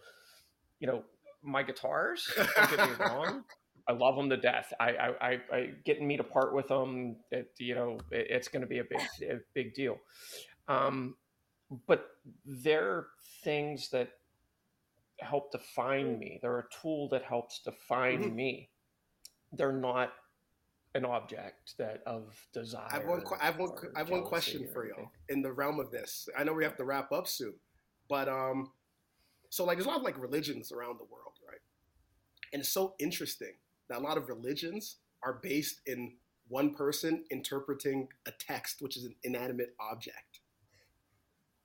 [0.80, 1.02] you know,
[1.42, 2.32] my guitars.
[2.34, 3.44] Don't get me wrong.
[3.88, 4.72] I love them to death.
[4.80, 7.16] I, I, I, I getting me to part with them.
[7.30, 9.98] It, you know, it, it's going to be a big, a big deal.
[10.68, 11.16] Um,
[11.86, 12.08] but
[12.44, 13.06] they're
[13.44, 14.10] things that
[15.20, 16.38] help define me.
[16.42, 18.36] They're a tool that helps define mm-hmm.
[18.36, 18.70] me.
[19.52, 20.12] They're not
[20.94, 22.88] an object that of desire.
[22.90, 23.22] I have one.
[23.40, 23.70] I have one.
[23.94, 24.94] I have one question for you
[25.28, 26.28] in the realm of this.
[26.36, 27.54] I know we have to wrap up soon,
[28.08, 28.72] but um,
[29.50, 31.60] so like there's a lot of like religions around the world, right?
[32.52, 33.52] And it's so interesting
[33.88, 36.12] that a lot of religions are based in
[36.48, 40.40] one person interpreting a text, which is an inanimate object.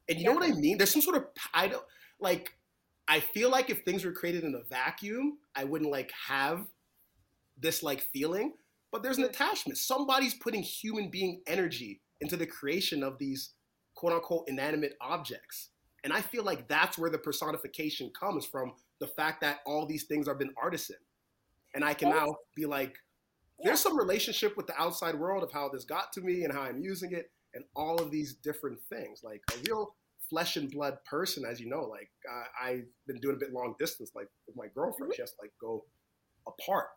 [0.10, 0.30] And you yeah.
[0.32, 0.78] know what I mean?
[0.78, 1.84] There's some sort of I don't
[2.20, 2.56] like.
[3.08, 6.66] I feel like if things were created in a vacuum, I wouldn't like have
[7.58, 8.54] this like feeling.
[8.92, 9.78] But there's an attachment.
[9.78, 13.52] Somebody's putting human being energy into the creation of these
[13.96, 15.70] quote unquote inanimate objects.
[16.04, 20.06] And I feel like that's where the personification comes from the fact that all these
[20.06, 20.98] things are been artisan
[21.74, 22.96] and I can now be like,
[23.64, 26.62] there's some relationship with the outside world of how this got to me and how
[26.62, 29.22] I'm using it, and all of these different things.
[29.24, 29.96] Like a real
[30.30, 33.76] flesh and blood person, as you know, like uh, I've been doing a bit long
[33.80, 35.16] distance, like with my girlfriend, mm-hmm.
[35.16, 35.86] she has to like go
[36.48, 36.88] apart,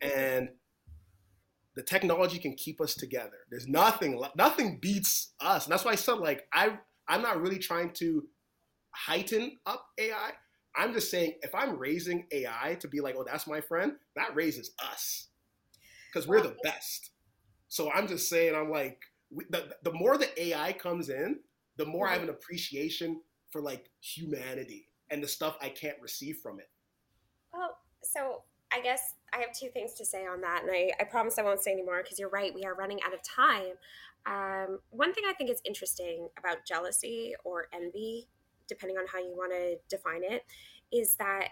[0.00, 0.48] and
[1.76, 3.38] the technology can keep us together.
[3.50, 7.58] There's nothing, nothing beats us, and that's why I said like I, I'm not really
[7.58, 8.24] trying to
[8.92, 10.32] heighten up AI.
[10.76, 14.34] I'm just saying, if I'm raising AI to be like, oh, that's my friend, that
[14.34, 15.28] raises us
[16.12, 17.10] because we're the best.
[17.68, 19.00] So I'm just saying, I'm like,
[19.30, 21.40] we, the, the more the AI comes in,
[21.76, 26.38] the more I have an appreciation for like humanity and the stuff I can't receive
[26.42, 26.68] from it.
[27.52, 28.42] Well, so
[28.72, 31.42] I guess I have two things to say on that, and I, I promise I
[31.42, 33.72] won't say anymore because you're right, we are running out of time.
[34.26, 38.28] Um, one thing I think is interesting about jealousy or envy
[38.70, 40.44] depending on how you want to define it,
[40.90, 41.48] is that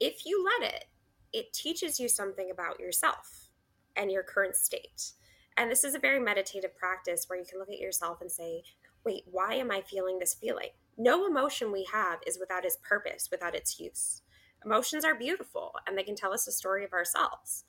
[0.00, 0.86] if you let it,
[1.32, 3.50] it teaches you something about yourself
[3.96, 5.12] and your current state.
[5.56, 8.62] And this is a very meditative practice where you can look at yourself and say,
[9.04, 10.70] wait, why am I feeling this feeling?
[10.96, 14.22] No emotion we have is without its purpose, without its use.
[14.64, 17.64] Emotions are beautiful and they can tell us a story of ourselves.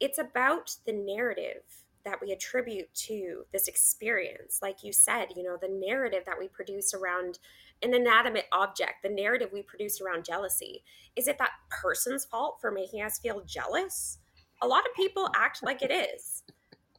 [0.00, 1.62] It's about the narrative
[2.04, 4.58] that we attribute to this experience.
[4.60, 7.38] Like you said, you know, the narrative that we produce around
[7.82, 10.82] an inanimate object, the narrative we produce around jealousy.
[11.16, 14.18] Is it that person's fault for making us feel jealous?
[14.62, 16.42] A lot of people act like it is.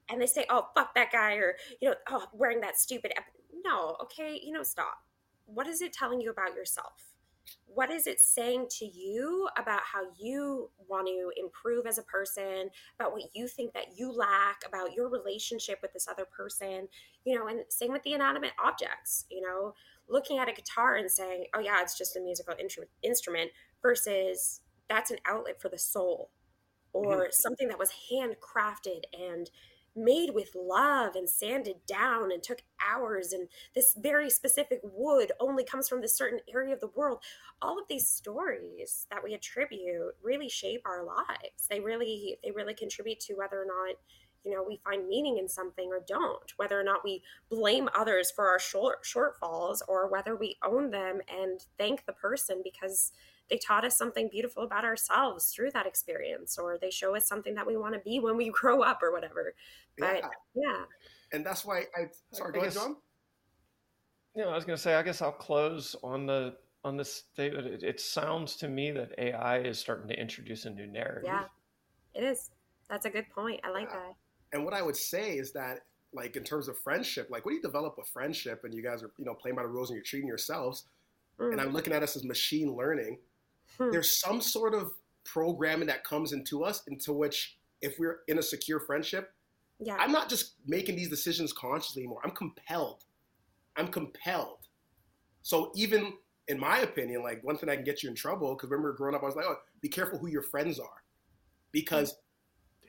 [0.09, 3.13] And they say, oh, fuck that guy, or, you know, oh, wearing that stupid.
[3.15, 3.23] Ep-.
[3.65, 4.97] No, okay, you know, stop.
[5.45, 7.13] What is it telling you about yourself?
[7.65, 12.69] what is it saying to you about how you want to improve as a person
[12.99, 16.87] about what you think that you lack about your relationship with this other person
[17.25, 19.73] you know and same with the inanimate objects you know
[20.09, 22.53] looking at a guitar and saying oh yeah it's just a musical
[23.03, 23.51] instrument
[23.81, 26.31] versus that's an outlet for the soul
[26.93, 27.31] or mm-hmm.
[27.31, 29.49] something that was handcrafted and
[29.95, 35.63] made with love and sanded down and took hours and this very specific wood only
[35.63, 37.19] comes from this certain area of the world
[37.61, 42.73] all of these stories that we attribute really shape our lives they really they really
[42.73, 43.95] contribute to whether or not
[44.43, 48.31] you know we find meaning in something or don't whether or not we blame others
[48.31, 53.11] for our short shortfalls or whether we own them and thank the person because
[53.49, 57.53] they taught us something beautiful about ourselves through that experience or they show us something
[57.55, 59.53] that we want to be when we grow up or whatever.
[59.97, 60.83] But yeah, yeah.
[61.33, 62.95] and that's why i sorry I go guess, ahead john.
[64.35, 67.67] Yeah i was going to say i guess i'll close on the on this statement.
[67.67, 71.23] It, it sounds to me that ai is starting to introduce a new narrative.
[71.25, 71.45] Yeah.
[72.13, 72.51] It is.
[72.89, 73.61] That's a good point.
[73.63, 73.99] I like yeah.
[73.99, 74.15] that
[74.53, 75.79] and what i would say is that
[76.13, 79.11] like in terms of friendship like when you develop a friendship and you guys are
[79.17, 80.85] you know playing by the rules and you're treating yourselves
[81.39, 81.51] mm.
[81.51, 83.17] and i'm looking at us as machine learning
[83.77, 83.89] hmm.
[83.91, 84.91] there's some sort of
[85.25, 89.33] programming that comes into us into which if we're in a secure friendship
[89.79, 89.95] yeah.
[89.99, 93.03] i'm not just making these decisions consciously anymore i'm compelled
[93.75, 94.67] i'm compelled
[95.41, 96.13] so even
[96.49, 99.15] in my opinion like one thing i can get you in trouble because remember growing
[99.15, 101.03] up i was like oh be careful who your friends are
[101.71, 102.15] because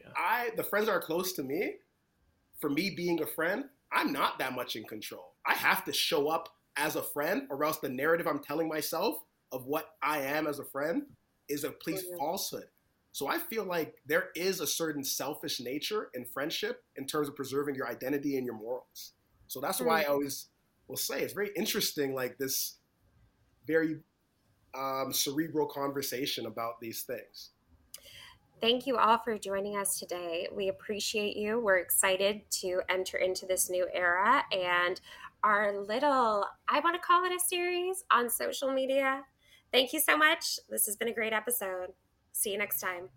[0.05, 0.11] yeah.
[0.17, 1.75] i the friends that are close to me
[2.61, 6.29] for me being a friend i'm not that much in control i have to show
[6.29, 9.19] up as a friend or else the narrative i'm telling myself
[9.55, 11.05] of what I am as a friend
[11.49, 12.19] is a complete mm-hmm.
[12.19, 12.65] falsehood.
[13.13, 17.37] So I feel like there is a certain selfish nature in friendship in terms of
[17.37, 19.13] preserving your identity and your morals.
[19.47, 19.87] So that's mm-hmm.
[19.87, 20.49] why I always
[20.89, 22.79] will say it's very interesting, like this
[23.67, 24.01] very
[24.77, 27.51] um, cerebral conversation about these things.
[28.65, 30.49] Thank you all for joining us today.
[30.51, 31.61] We appreciate you.
[31.61, 34.99] We're excited to enter into this new era and
[35.43, 39.21] our little, I want to call it a series on social media
[39.75, 40.61] Thank you so much.
[40.71, 41.89] This has been a great episode.
[42.31, 43.09] See you next time.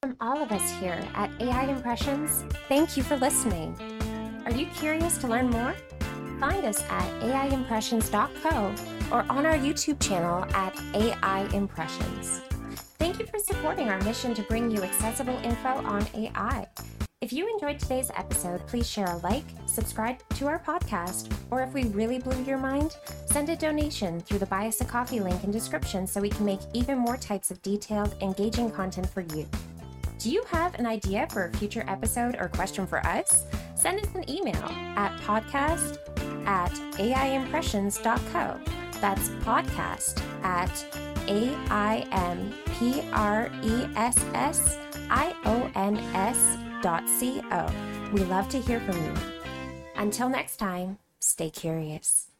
[0.00, 3.76] From all of us here at AI Impressions, thank you for listening.
[4.46, 5.74] Are you curious to learn more?
[6.38, 8.74] Find us at aimpressions.co
[9.10, 12.40] or on our YouTube channel at AI Impressions.
[13.02, 16.68] Thank you for supporting our mission to bring you accessible info on AI.
[17.20, 21.74] If you enjoyed today's episode, please share a like, subscribe to our podcast, or if
[21.74, 22.96] we really blew your mind,
[23.26, 26.46] send a donation through the Buy Us a Coffee link in description so we can
[26.46, 29.48] make even more types of detailed, engaging content for you.
[30.20, 33.46] Do you have an idea for a future episode or question for us?
[33.74, 34.62] Send us an email
[34.96, 35.98] at podcast
[36.46, 38.60] at aimpressions.co.
[39.00, 44.78] That's podcast at A I M P R E S S
[45.10, 47.70] I O N S dot Co.
[48.12, 49.14] We love to hear from you.
[49.96, 52.31] Until next time, stay curious.